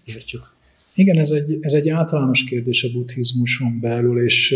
[0.04, 0.56] értjük.
[0.96, 4.56] Igen, ez egy, ez egy általános kérdés a buddhizmuson belül, és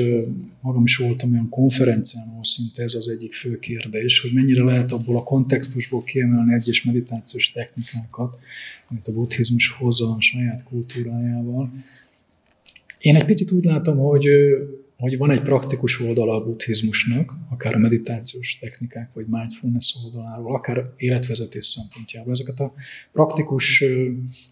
[0.61, 4.91] magam is voltam olyan konferencián, ahol szinte ez az egyik fő kérdés, hogy mennyire lehet
[4.91, 8.37] abból a kontextusból kiemelni egyes meditációs technikákat,
[8.89, 11.71] amit a buddhizmus hozza a saját kultúrájával.
[12.99, 14.27] Én egy picit úgy látom, hogy
[15.01, 20.93] hogy van egy praktikus oldala a buddhizmusnak, akár a meditációs technikák, vagy mindfulness oldaláról, akár
[20.97, 22.31] életvezetés szempontjából.
[22.31, 22.73] Ezeket a
[23.11, 23.83] praktikus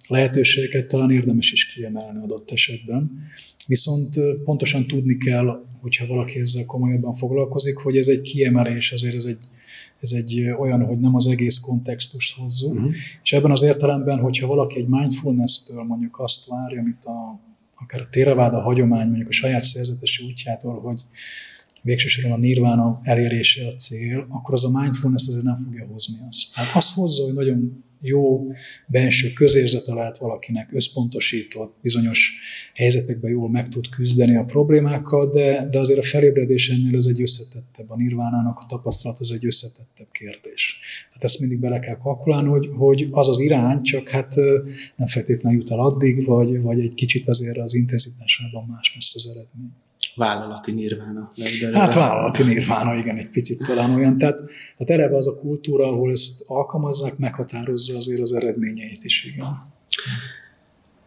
[0.08, 3.12] lehetőségeket talán érdemes is kiemelni adott esetben.
[3.68, 9.26] Viszont pontosan tudni kell, hogyha valaki ezzel komolyabban foglalkozik, hogy ez egy kiemelés, azért ez
[9.26, 9.40] egy,
[10.00, 12.74] ez egy olyan, hogy nem az egész kontextust hozzuk.
[12.74, 12.94] Uh-huh.
[13.24, 17.48] És ebben az értelemben, hogyha valaki egy mindfulness-től mondjuk azt várja, amit a
[17.80, 21.02] akár a Theravada hagyomány, mondjuk a saját szerzetesi útjától, hogy
[21.84, 26.54] végsősorban a nirvána elérése a cél, akkor az a mindfulness azért nem fogja hozni azt.
[26.54, 28.52] Tehát azt hozza, hogy nagyon jó
[28.88, 32.34] belső közérzete lehet valakinek, összpontosított, bizonyos
[32.74, 37.22] helyzetekben jól meg tud küzdeni a problémákkal, de, de azért a felébredés ennél ez egy
[37.22, 40.80] összetettebb, a nirvánának a tapasztalat az egy összetettebb kérdés.
[41.08, 44.36] Tehát ezt mindig bele kell kalkulálni, hogy, hogy az az irány, csak hát
[44.96, 49.28] nem feltétlenül jut el addig, vagy, vagy egy kicsit azért az intenzitásában más lesz az
[49.28, 49.72] eredmény.
[50.16, 51.32] Vállalati nirvána
[51.74, 54.18] Hát vállalati nirvána, igen, egy picit talán olyan.
[54.18, 54.38] Tehát,
[54.78, 59.48] tehát erre az a kultúra, ahol ezt alkalmazzák, meghatározza azért az eredményeit is, igen.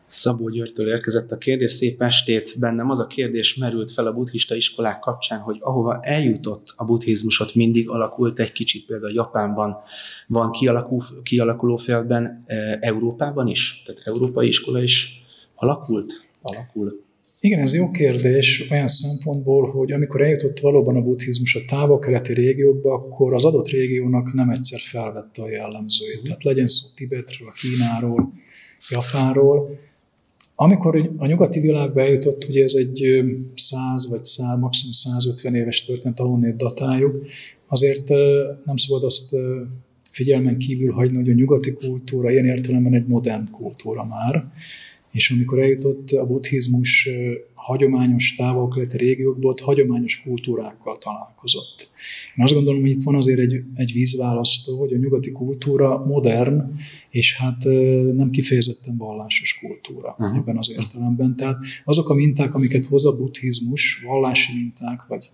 [0.06, 2.58] Szabó Györgytől érkezett a kérdés, szép estét.
[2.58, 7.54] Bennem az a kérdés merült fel a buddhista iskolák kapcsán, hogy ahova eljutott a buddhizmusot,
[7.54, 9.76] mindig alakult egy kicsit, például Japánban
[10.26, 13.82] van kialakul, kialakuló félben, e, Európában is?
[13.84, 15.22] Tehát európai iskola is
[15.54, 16.28] alakult?
[16.42, 17.02] Alakul?
[17.44, 22.94] Igen, ez jó kérdés olyan szempontból, hogy amikor eljutott valóban a buddhizmus a távol-keleti régiókba,
[22.94, 26.20] akkor az adott régiónak nem egyszer felvette a jellemzőit.
[26.20, 26.24] Mm.
[26.24, 28.32] Tehát legyen szó Tibetről, Kínáról,
[28.90, 29.78] Japánról.
[30.54, 33.24] Amikor a nyugati világba eljutott, ugye ez egy
[33.54, 37.26] 100 vagy 100, maximum 150 éves történet, ahonnét datáljuk,
[37.66, 38.08] azért
[38.64, 39.36] nem szabad azt
[40.10, 44.52] figyelmen kívül hagyni, hogy a nyugati kultúra ilyen értelemben egy modern kultúra már
[45.12, 47.08] és amikor eljutott a buddhizmus
[47.54, 51.90] hagyományos távol-keleti régiókból, ott hagyományos kultúrákkal találkozott.
[52.36, 56.74] Én azt gondolom, hogy itt van azért egy, egy vízválasztó, hogy a nyugati kultúra modern,
[57.10, 57.64] és hát
[58.12, 60.36] nem kifejezetten vallásos kultúra uh-huh.
[60.36, 61.36] ebben az értelemben.
[61.36, 65.30] Tehát azok a minták, amiket hoz a buddhizmus, vallási minták, vagy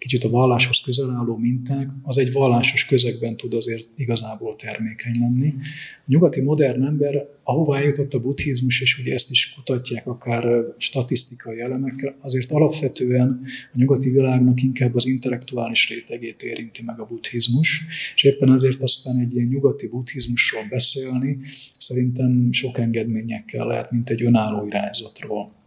[0.00, 5.54] kicsit a valláshoz közel álló minták, az egy vallásos közegben tud azért igazából termékeny lenni.
[5.98, 11.60] A nyugati modern ember, ahová jutott a buddhizmus, és ugye ezt is kutatják akár statisztikai
[11.60, 13.40] elemekkel, azért alapvetően
[13.72, 17.82] a nyugati világnak inkább az intellektuális rétegét érinti meg a buddhizmus,
[18.14, 21.38] és éppen ezért aztán egy ilyen nyugati buddhizmusról beszélni
[21.78, 25.58] szerintem sok engedményekkel lehet, mint egy önálló irányzatról.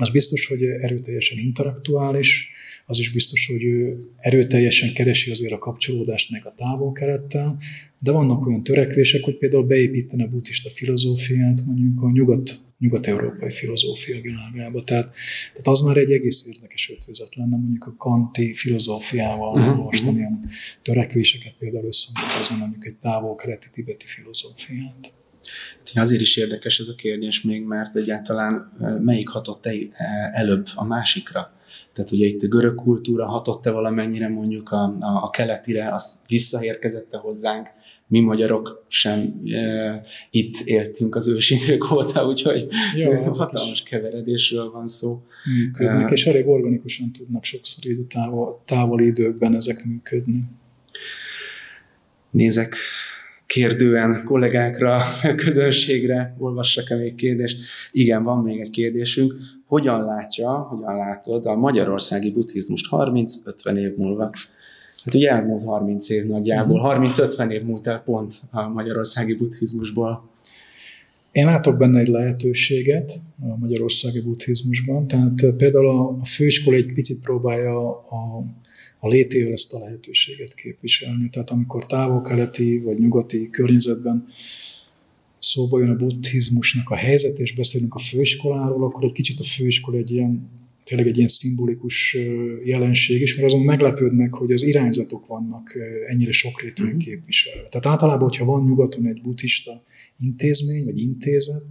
[0.00, 2.48] Az biztos, hogy erőteljesen intellektuális,
[2.86, 7.58] az is biztos, hogy ő erőteljesen keresi azért a kapcsolódást meg a távol-kelettel,
[7.98, 14.20] de vannak olyan törekvések, hogy például beépítene a buddhista filozófiát mondjuk a nyugat, nyugat-európai filozófia
[14.20, 14.84] világába.
[14.84, 15.14] Tehát,
[15.50, 19.76] tehát az már egy egész érdekes ötvözet lenne, mondjuk a kanti filozófiával uh-huh.
[19.76, 20.48] most ilyen
[20.82, 25.12] törekvéseket például összehozni mondjuk egy távol-keleti tibeti filozófiát.
[25.94, 28.72] Azért is érdekes ez a kérdés még, mert egyáltalán
[29.02, 29.68] melyik hatott
[30.32, 31.52] előbb a másikra?
[31.92, 37.16] Tehát ugye itt a görög kultúra hatott-e valamennyire mondjuk a, a, a keletire, az visszaérkezette
[37.16, 37.68] hozzánk,
[38.06, 44.86] mi magyarok sem e, itt éltünk az ősidők óta, úgyhogy ja, ez hatalmas keveredésről van
[44.86, 45.22] szó.
[45.44, 50.44] Működnek, uh, és elég organikusan tudnak sokszor a távol, távoli időkben ezek működni.
[52.30, 52.76] Nézek
[53.52, 55.00] kérdően kollégákra,
[55.44, 57.58] közönségre, olvassak-e még kérdést?
[57.92, 59.34] Igen, van még egy kérdésünk.
[59.66, 64.30] Hogyan látja, hogyan látod a magyarországi buddhizmust 30-50 év múlva?
[65.04, 67.50] Hát ugye elmúlt 30 év nagyjából, 30-50 mhm.
[67.50, 70.28] év múlt el pont a magyarországi buddhizmusból.
[71.32, 77.88] Én látok benne egy lehetőséget a magyarországi buddhizmusban, tehát például a főiskola egy picit próbálja
[77.90, 78.44] a
[79.00, 81.28] a létével ezt a lehetőséget képviselni.
[81.28, 84.26] Tehát amikor távol-keleti vagy nyugati környezetben
[85.38, 89.98] szóba jön a buddhizmusnak a helyzet, és beszélünk a főiskoláról, akkor egy kicsit a főiskola
[89.98, 90.50] egy ilyen,
[90.84, 92.16] tényleg egy ilyen szimbolikus
[92.64, 95.76] jelenség is, mert azon meglepődnek, hogy az irányzatok vannak
[96.06, 97.04] ennyire sokrétűen uh-huh.
[97.04, 97.68] képviselve.
[97.68, 99.84] Tehát általában, hogyha van nyugaton egy buddhista
[100.18, 101.62] intézmény vagy intézet,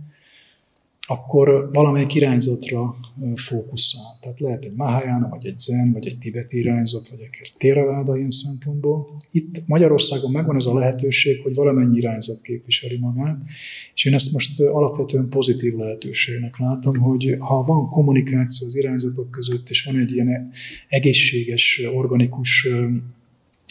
[1.10, 2.96] akkor valamelyik irányzatra
[3.36, 4.18] fókuszál.
[4.22, 8.30] Tehát lehet egy Mahayana, vagy egy Zen, vagy egy tibeti irányzat, vagy egy Theravada ilyen
[8.30, 9.16] szempontból.
[9.32, 13.38] Itt Magyarországon megvan ez a lehetőség, hogy valamennyi irányzat képviseli magát,
[13.94, 19.70] és én ezt most alapvetően pozitív lehetőségnek látom, hogy ha van kommunikáció az irányzatok között,
[19.70, 20.52] és van egy ilyen
[20.88, 22.68] egészséges, organikus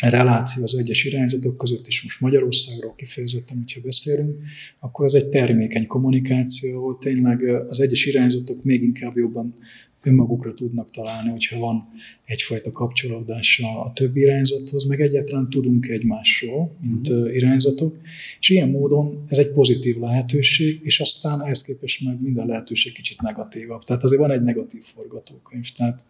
[0.06, 4.40] reláció az egyes irányzatok között, és most Magyarországról kifejezetten, hogyha beszélünk,
[4.78, 9.54] akkor ez egy termékeny kommunikáció, ahol tényleg az egyes irányzatok még inkább jobban
[10.02, 11.88] önmagukra tudnak találni, hogyha van
[12.24, 17.24] egyfajta kapcsolódása a többi irányzathoz, meg egyáltalán tudunk egymásról, mint mm.
[17.24, 17.96] irányzatok,
[18.40, 23.20] és ilyen módon ez egy pozitív lehetőség, és aztán ehhez képest meg minden lehetőség kicsit
[23.20, 23.82] negatívabb.
[23.82, 26.04] Tehát azért van egy negatív forgatókönyv, tehát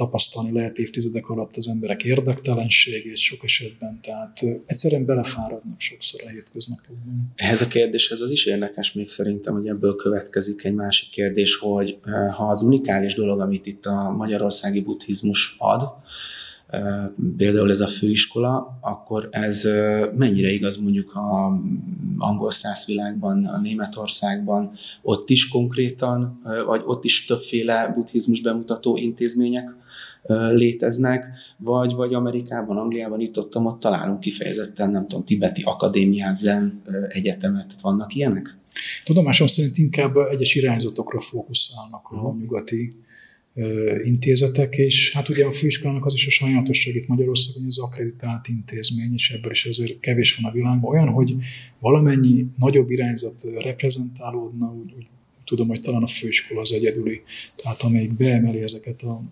[0.00, 7.32] tapasztalni lehet évtizedek alatt az emberek érdektelenségét sok esetben, tehát egyszerűen belefáradnak sokszor a hétköznapokban.
[7.34, 11.98] Ehhez a kérdéshez az is érdekes még szerintem, hogy ebből következik egy másik kérdés, hogy
[12.32, 15.82] ha az unikális dolog, amit itt a magyarországi buddhizmus ad,
[17.36, 19.68] például ez a főiskola, akkor ez
[20.16, 21.60] mennyire igaz mondjuk a
[22.18, 24.72] angol száz világban, a Németországban,
[25.02, 29.70] ott is konkrétan, vagy ott is többféle buddhizmus bemutató intézmények
[30.52, 31.24] léteznek,
[31.56, 37.80] vagy, vagy Amerikában, Angliában, itt ott, ott találunk kifejezetten, nem tudom, tibeti akadémiát, zen egyetemet,
[37.80, 38.56] vannak ilyenek?
[39.04, 42.94] Tudomásom szerint inkább egyes irányzatokra fókuszálnak a nyugati
[44.04, 48.48] intézetek, és hát ugye a főiskolának az is a sajátosság itt Magyarországon, hogy az akreditált
[48.48, 50.90] intézmény, és ebből is azért kevés van a világban.
[50.92, 51.36] Olyan, hogy
[51.78, 55.06] valamennyi nagyobb irányzat reprezentálódna, úgy, úgy
[55.44, 57.20] tudom, hogy talán a főiskola az egyedüli,
[57.56, 59.22] tehát amelyik beemeli ezeket a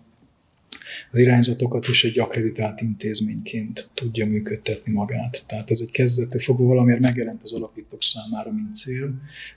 [1.11, 5.43] az irányzatokat is egy akreditált intézményként tudja működtetni magát.
[5.47, 9.13] Tehát ez egy kezdettől fogva valamiért megjelent az alapítók számára, mint cél,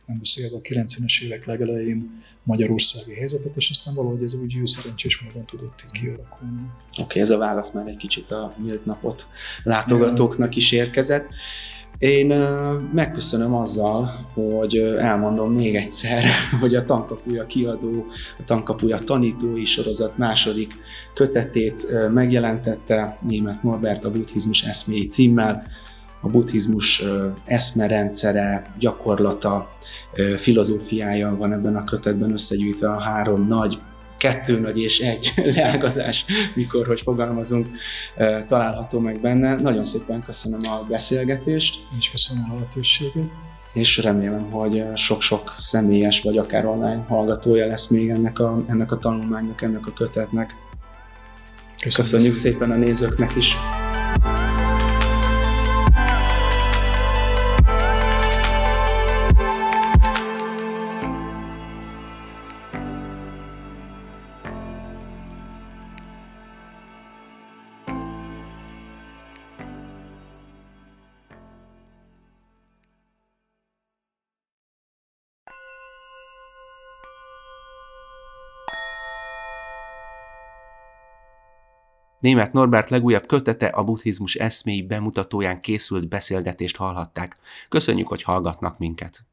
[0.07, 5.21] nem beszélve a 90-es évek legelején magyarországi helyzetet, és aztán valahogy ez úgy jó szerencsés
[5.21, 6.63] módon tudott itt kialakulni.
[6.91, 9.27] Oké, okay, ez a válasz már egy kicsit a nyílt napot
[9.63, 11.27] látogatóknak is érkezett.
[12.03, 12.27] Én
[12.93, 16.23] megköszönöm azzal, hogy elmondom még egyszer,
[16.61, 18.07] hogy a Tankapuja kiadó,
[18.39, 20.75] a Tankapuja tanítói sorozat második
[21.15, 25.67] kötetét megjelentette német Norbert a buddhizmus eszméi címmel.
[26.21, 27.05] A buddhizmus
[27.45, 29.71] eszmerendszere, gyakorlata,
[30.37, 33.79] filozófiája van ebben a kötetben összegyűjtve a három nagy
[34.23, 37.67] kettő nagy és egy leágazás, mikor, hogy fogalmazunk,
[38.47, 39.55] található meg benne.
[39.55, 41.85] Nagyon szépen köszönöm a beszélgetést.
[41.93, 43.25] Én is köszönöm a lehetőséget.
[43.73, 48.97] És remélem, hogy sok-sok személyes vagy akár online hallgatója lesz még ennek a, ennek a
[48.97, 50.55] tanulmánynak, ennek a kötetnek.
[51.83, 53.57] Köszönjük, Köszönjük szépen a nézőknek is.
[82.23, 87.37] Német Norbert legújabb kötete a buddhizmus eszméi bemutatóján készült beszélgetést hallhatták.
[87.69, 89.25] Köszönjük, hogy hallgatnak minket!